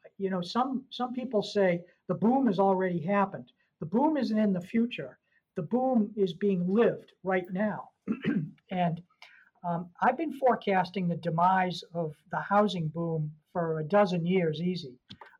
you 0.18 0.30
know, 0.30 0.42
some 0.42 0.84
some 0.90 1.14
people 1.14 1.42
say 1.42 1.80
the 2.08 2.14
boom 2.14 2.46
has 2.46 2.58
already 2.58 3.00
happened. 3.00 3.50
The 3.80 3.86
boom 3.86 4.16
isn't 4.16 4.38
in 4.38 4.52
the 4.52 4.60
future. 4.60 5.18
The 5.56 5.62
boom 5.62 6.10
is 6.16 6.32
being 6.32 6.72
lived 6.72 7.12
right 7.24 7.46
now. 7.50 7.90
and 8.70 9.00
um, 9.66 9.88
I've 10.00 10.16
been 10.16 10.32
forecasting 10.38 11.08
the 11.08 11.16
demise 11.16 11.82
of 11.94 12.14
the 12.30 12.40
housing 12.40 12.88
boom 12.88 13.32
for 13.52 13.80
a 13.80 13.84
dozen 13.84 14.26
years, 14.26 14.60
easy. 14.60 14.94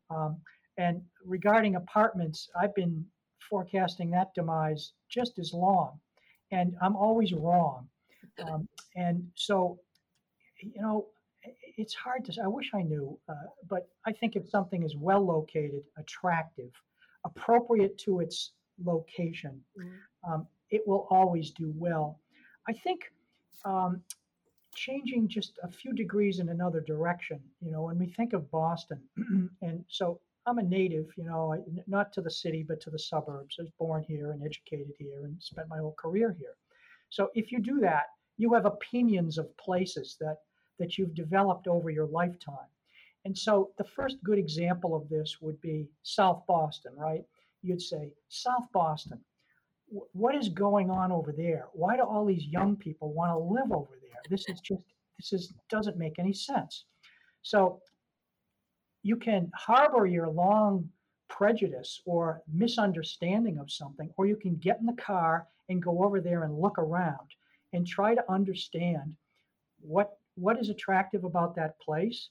Um, 0.09 0.37
and 0.77 1.01
regarding 1.25 1.75
apartments, 1.75 2.49
I've 2.59 2.75
been 2.75 3.05
forecasting 3.49 4.09
that 4.11 4.33
demise 4.33 4.93
just 5.09 5.39
as 5.39 5.53
long, 5.53 5.99
and 6.51 6.75
I'm 6.81 6.95
always 6.95 7.33
wrong. 7.33 7.87
Um, 8.47 8.67
and 8.95 9.27
so, 9.35 9.79
you 10.61 10.81
know, 10.81 11.07
it's 11.77 11.93
hard 11.93 12.25
to. 12.25 12.41
I 12.43 12.47
wish 12.47 12.71
I 12.73 12.81
knew, 12.81 13.17
uh, 13.27 13.33
but 13.69 13.89
I 14.05 14.11
think 14.11 14.35
if 14.35 14.49
something 14.49 14.83
is 14.83 14.95
well 14.95 15.25
located, 15.25 15.83
attractive, 15.97 16.71
appropriate 17.25 17.97
to 17.99 18.19
its 18.19 18.51
location, 18.83 19.61
mm-hmm. 19.77 20.31
um, 20.31 20.47
it 20.69 20.81
will 20.87 21.07
always 21.09 21.51
do 21.51 21.73
well. 21.75 22.19
I 22.67 22.73
think 22.73 23.11
um, 23.65 24.01
changing 24.75 25.27
just 25.27 25.59
a 25.63 25.69
few 25.69 25.93
degrees 25.93 26.39
in 26.39 26.49
another 26.49 26.81
direction. 26.81 27.39
You 27.61 27.71
know, 27.71 27.83
when 27.83 27.97
we 27.99 28.07
think 28.07 28.33
of 28.33 28.49
Boston, 28.51 28.99
and 29.61 29.83
so 29.87 30.19
I'm 30.45 30.57
a 30.57 30.63
native, 30.63 31.07
you 31.17 31.25
know, 31.25 31.63
not 31.87 32.13
to 32.13 32.21
the 32.21 32.31
city, 32.31 32.63
but 32.67 32.79
to 32.81 32.89
the 32.89 32.99
suburbs. 32.99 33.57
I 33.59 33.63
was 33.63 33.71
born 33.77 34.03
here 34.07 34.31
and 34.31 34.43
educated 34.43 34.93
here 34.97 35.25
and 35.25 35.41
spent 35.41 35.69
my 35.69 35.77
whole 35.77 35.95
career 35.97 36.35
here. 36.37 36.55
So 37.09 37.29
if 37.35 37.51
you 37.51 37.59
do 37.59 37.79
that, 37.81 38.05
you 38.37 38.53
have 38.53 38.65
opinions 38.65 39.37
of 39.37 39.55
places 39.57 40.15
that 40.21 40.37
that 40.79 40.97
you've 40.97 41.13
developed 41.13 41.67
over 41.67 41.89
your 41.89 42.07
lifetime. 42.07 42.69
And 43.25 43.37
so 43.37 43.71
the 43.77 43.83
first 43.83 44.23
good 44.23 44.39
example 44.39 44.95
of 44.95 45.09
this 45.09 45.41
would 45.41 45.59
be 45.59 45.89
South 46.03 46.43
Boston, 46.47 46.93
right? 46.95 47.23
You'd 47.61 47.81
say, 47.81 48.13
South 48.29 48.71
Boston, 48.71 49.19
what 50.13 50.35
is 50.35 50.49
going 50.49 50.89
on 50.89 51.11
over 51.11 51.31
there? 51.31 51.67
Why 51.73 51.95
do 51.95 52.03
all 52.03 52.25
these 52.25 52.45
young 52.45 52.75
people 52.75 53.13
want 53.13 53.31
to 53.31 53.37
live 53.37 53.71
over 53.71 53.97
there? 54.01 54.21
This 54.29 54.47
is 54.47 54.59
just, 54.59 54.81
this 55.17 55.33
is, 55.33 55.53
doesn't 55.69 55.97
make 55.97 56.19
any 56.19 56.33
sense. 56.33 56.85
So 57.41 57.81
you 59.03 59.15
can 59.15 59.51
harbor 59.55 60.05
your 60.05 60.29
long 60.29 60.89
prejudice 61.29 62.01
or 62.05 62.41
misunderstanding 62.51 63.59
of 63.59 63.71
something, 63.71 64.09
or 64.17 64.25
you 64.25 64.35
can 64.35 64.55
get 64.55 64.79
in 64.79 64.85
the 64.85 65.01
car 65.01 65.47
and 65.69 65.81
go 65.81 66.03
over 66.03 66.19
there 66.19 66.43
and 66.43 66.59
look 66.59 66.77
around 66.77 67.29
and 67.73 67.87
try 67.87 68.15
to 68.15 68.31
understand 68.31 69.15
what 69.81 70.17
what 70.35 70.59
is 70.59 70.69
attractive 70.69 71.23
about 71.25 71.55
that 71.55 71.79
place 71.79 72.29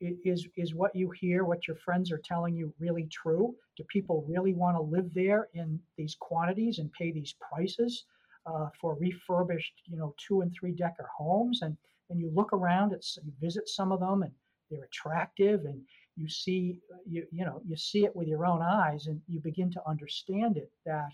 is 0.00 0.46
is 0.56 0.74
what 0.74 0.94
you 0.96 1.10
hear 1.10 1.44
what 1.44 1.66
your 1.66 1.76
friends 1.76 2.10
are 2.10 2.20
telling 2.24 2.54
you 2.54 2.72
really 2.78 3.06
true? 3.12 3.54
Do 3.76 3.84
people 3.84 4.24
really 4.28 4.54
want 4.54 4.76
to 4.76 4.82
live 4.82 5.12
there 5.14 5.48
in 5.54 5.78
these 5.96 6.16
quantities 6.18 6.78
and 6.78 6.92
pay 6.92 7.12
these 7.12 7.34
prices 7.40 8.04
uh, 8.46 8.68
for 8.80 8.96
refurbished 8.96 9.82
you 9.86 9.96
know 9.96 10.14
two 10.16 10.40
and 10.40 10.52
three 10.52 10.72
decker 10.72 11.08
homes? 11.16 11.62
And 11.62 11.76
and 12.08 12.18
you 12.18 12.30
look 12.34 12.52
around 12.52 12.92
at 12.92 13.04
you 13.24 13.32
visit 13.40 13.68
some 13.68 13.92
of 13.92 14.00
them 14.00 14.22
and 14.22 14.32
they're 14.70 14.84
attractive 14.84 15.64
and 15.64 15.80
you 16.16 16.28
see 16.28 16.78
you 17.06 17.26
you 17.30 17.44
know 17.44 17.60
you 17.66 17.76
see 17.76 18.04
it 18.04 18.16
with 18.16 18.28
your 18.28 18.46
own 18.46 18.62
eyes 18.62 19.06
and 19.06 19.20
you 19.28 19.40
begin 19.40 19.70
to 19.72 19.88
understand 19.88 20.56
it 20.56 20.70
that 20.86 21.10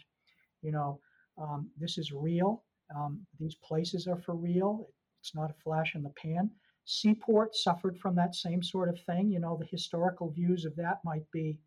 you 0.62 0.70
know 0.70 1.00
um, 1.38 1.68
this 1.78 1.98
is 1.98 2.12
real. 2.12 2.62
Um, 2.94 3.26
these 3.40 3.56
places 3.56 4.06
are 4.06 4.18
for 4.18 4.34
real. 4.34 4.88
It's 5.20 5.34
not 5.34 5.50
a 5.50 5.62
flash 5.64 5.96
in 5.96 6.02
the 6.04 6.10
pan 6.10 6.50
seaport 6.86 7.54
suffered 7.54 7.98
from 7.98 8.14
that 8.14 8.34
same 8.34 8.62
sort 8.62 8.88
of 8.88 8.98
thing 9.02 9.30
you 9.30 9.38
know 9.38 9.56
the 9.58 9.66
historical 9.66 10.30
views 10.30 10.64
of 10.64 10.74
that 10.76 10.98
might 11.04 11.30
be 11.32 11.58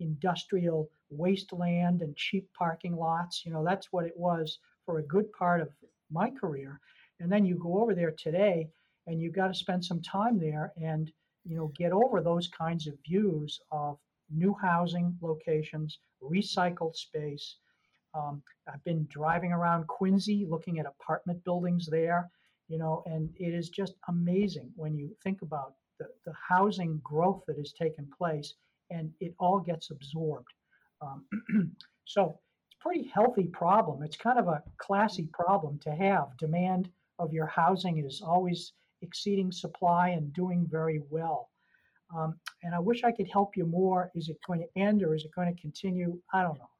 industrial 0.00 0.88
wasteland 1.10 2.02
and 2.02 2.16
cheap 2.16 2.48
parking 2.56 2.96
lots 2.96 3.44
you 3.44 3.52
know 3.52 3.64
that's 3.64 3.92
what 3.92 4.06
it 4.06 4.16
was 4.16 4.58
for 4.86 4.98
a 4.98 5.02
good 5.02 5.30
part 5.32 5.60
of 5.60 5.68
my 6.10 6.30
career 6.30 6.80
and 7.20 7.30
then 7.30 7.44
you 7.44 7.56
go 7.56 7.82
over 7.82 7.94
there 7.94 8.12
today 8.12 8.68
and 9.06 9.20
you've 9.20 9.34
got 9.34 9.48
to 9.48 9.54
spend 9.54 9.84
some 9.84 10.00
time 10.00 10.38
there 10.38 10.72
and 10.80 11.12
you 11.48 11.56
know, 11.56 11.72
get 11.74 11.92
over 11.92 12.20
those 12.20 12.46
kinds 12.48 12.86
of 12.86 12.94
views 13.04 13.58
of 13.72 13.98
new 14.30 14.54
housing 14.60 15.16
locations, 15.22 15.98
recycled 16.22 16.94
space. 16.94 17.56
Um, 18.14 18.42
I've 18.72 18.84
been 18.84 19.06
driving 19.10 19.52
around 19.52 19.86
Quincy 19.86 20.46
looking 20.48 20.78
at 20.78 20.86
apartment 20.86 21.42
buildings 21.44 21.86
there, 21.86 22.30
you 22.68 22.78
know, 22.78 23.02
and 23.06 23.30
it 23.36 23.54
is 23.54 23.70
just 23.70 23.94
amazing 24.08 24.70
when 24.76 24.96
you 24.96 25.10
think 25.22 25.42
about 25.42 25.74
the, 25.98 26.06
the 26.24 26.32
housing 26.48 27.00
growth 27.02 27.42
that 27.46 27.56
has 27.56 27.72
taken 27.72 28.08
place 28.16 28.54
and 28.90 29.10
it 29.20 29.34
all 29.38 29.58
gets 29.60 29.90
absorbed. 29.90 30.48
Um, 31.00 31.24
so 32.04 32.38
it's 32.66 32.76
a 32.80 32.82
pretty 32.82 33.10
healthy 33.12 33.44
problem. 33.44 34.02
It's 34.02 34.16
kind 34.16 34.38
of 34.38 34.48
a 34.48 34.62
classy 34.78 35.28
problem 35.32 35.78
to 35.80 35.90
have. 35.90 36.36
Demand 36.38 36.90
of 37.18 37.32
your 37.32 37.46
housing 37.46 37.98
is 38.04 38.22
always 38.24 38.72
exceeding 39.02 39.52
supply 39.52 40.10
and 40.10 40.32
doing 40.32 40.66
very 40.70 41.02
well. 41.10 41.50
Um, 42.16 42.38
and 42.62 42.74
I 42.74 42.78
wish 42.78 43.04
I 43.04 43.12
could 43.12 43.28
help 43.30 43.56
you 43.56 43.66
more. 43.66 44.10
Is 44.14 44.28
it 44.28 44.38
going 44.46 44.60
to 44.60 44.80
end 44.80 45.02
or 45.02 45.14
is 45.14 45.24
it 45.24 45.30
going 45.34 45.54
to 45.54 45.60
continue? 45.60 46.18
I 46.32 46.42
don't 46.42 46.58
know. 46.58 46.70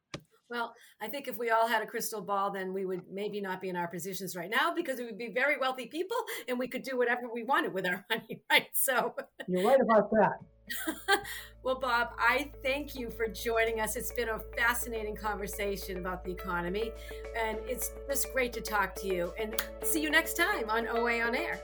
Well, 0.51 0.75
I 1.01 1.09
think 1.09 1.29
if 1.29 1.37
we 1.37 1.51
all 1.51 1.69
had 1.69 1.83
a 1.83 1.87
crystal 1.87 2.23
ball, 2.23 2.51
then 2.51 2.73
we 2.73 2.87
would 2.87 3.03
maybe 3.11 3.41
not 3.41 3.61
be 3.61 3.69
in 3.69 3.77
our 3.77 3.89
positions 3.89 4.35
right 4.35 4.51
now 4.51 4.73
because 4.75 4.99
we 4.99 5.05
would 5.05 5.19
be 5.19 5.29
very 5.29 5.59
wealthy 5.59 5.87
people 5.87 6.17
and 6.49 6.59
we 6.59 6.69
could 6.69 6.83
do 6.83 6.97
whatever 6.97 7.23
we 7.33 7.45
wanted 7.45 7.75
with 7.75 7.87
our 7.87 8.05
money, 8.11 8.41
right? 8.51 8.67
So 8.73 9.15
you're 9.49 9.65
right 9.65 9.81
about 9.81 10.11
that. 10.11 10.39
well, 11.63 11.79
Bob, 11.79 12.11
I 12.19 12.51
thank 12.63 12.95
you 12.95 13.11
for 13.11 13.27
joining 13.27 13.81
us. 13.81 13.97
It's 13.97 14.13
been 14.13 14.29
a 14.29 14.41
fascinating 14.57 15.17
conversation 15.17 15.99
about 15.99 16.25
the 16.25 16.31
economy, 16.31 16.93
and 17.39 17.59
it's 17.67 17.91
just 18.07 18.33
great 18.33 18.53
to 18.55 18.61
talk 18.61 18.95
to 18.97 19.07
you. 19.07 19.33
And 19.41 19.63
see 19.83 20.03
you 20.03 20.11
next 20.11 20.37
time 20.37 20.69
on 20.69 20.87
OA 20.89 21.21
on 21.23 21.35
Air. 21.35 21.61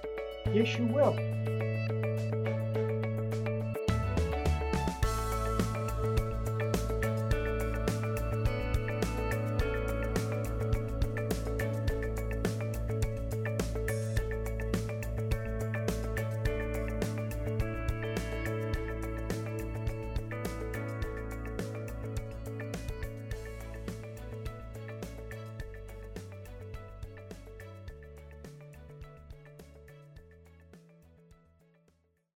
Yes, 0.53 0.79
you 0.79 0.87
will. 0.87 1.54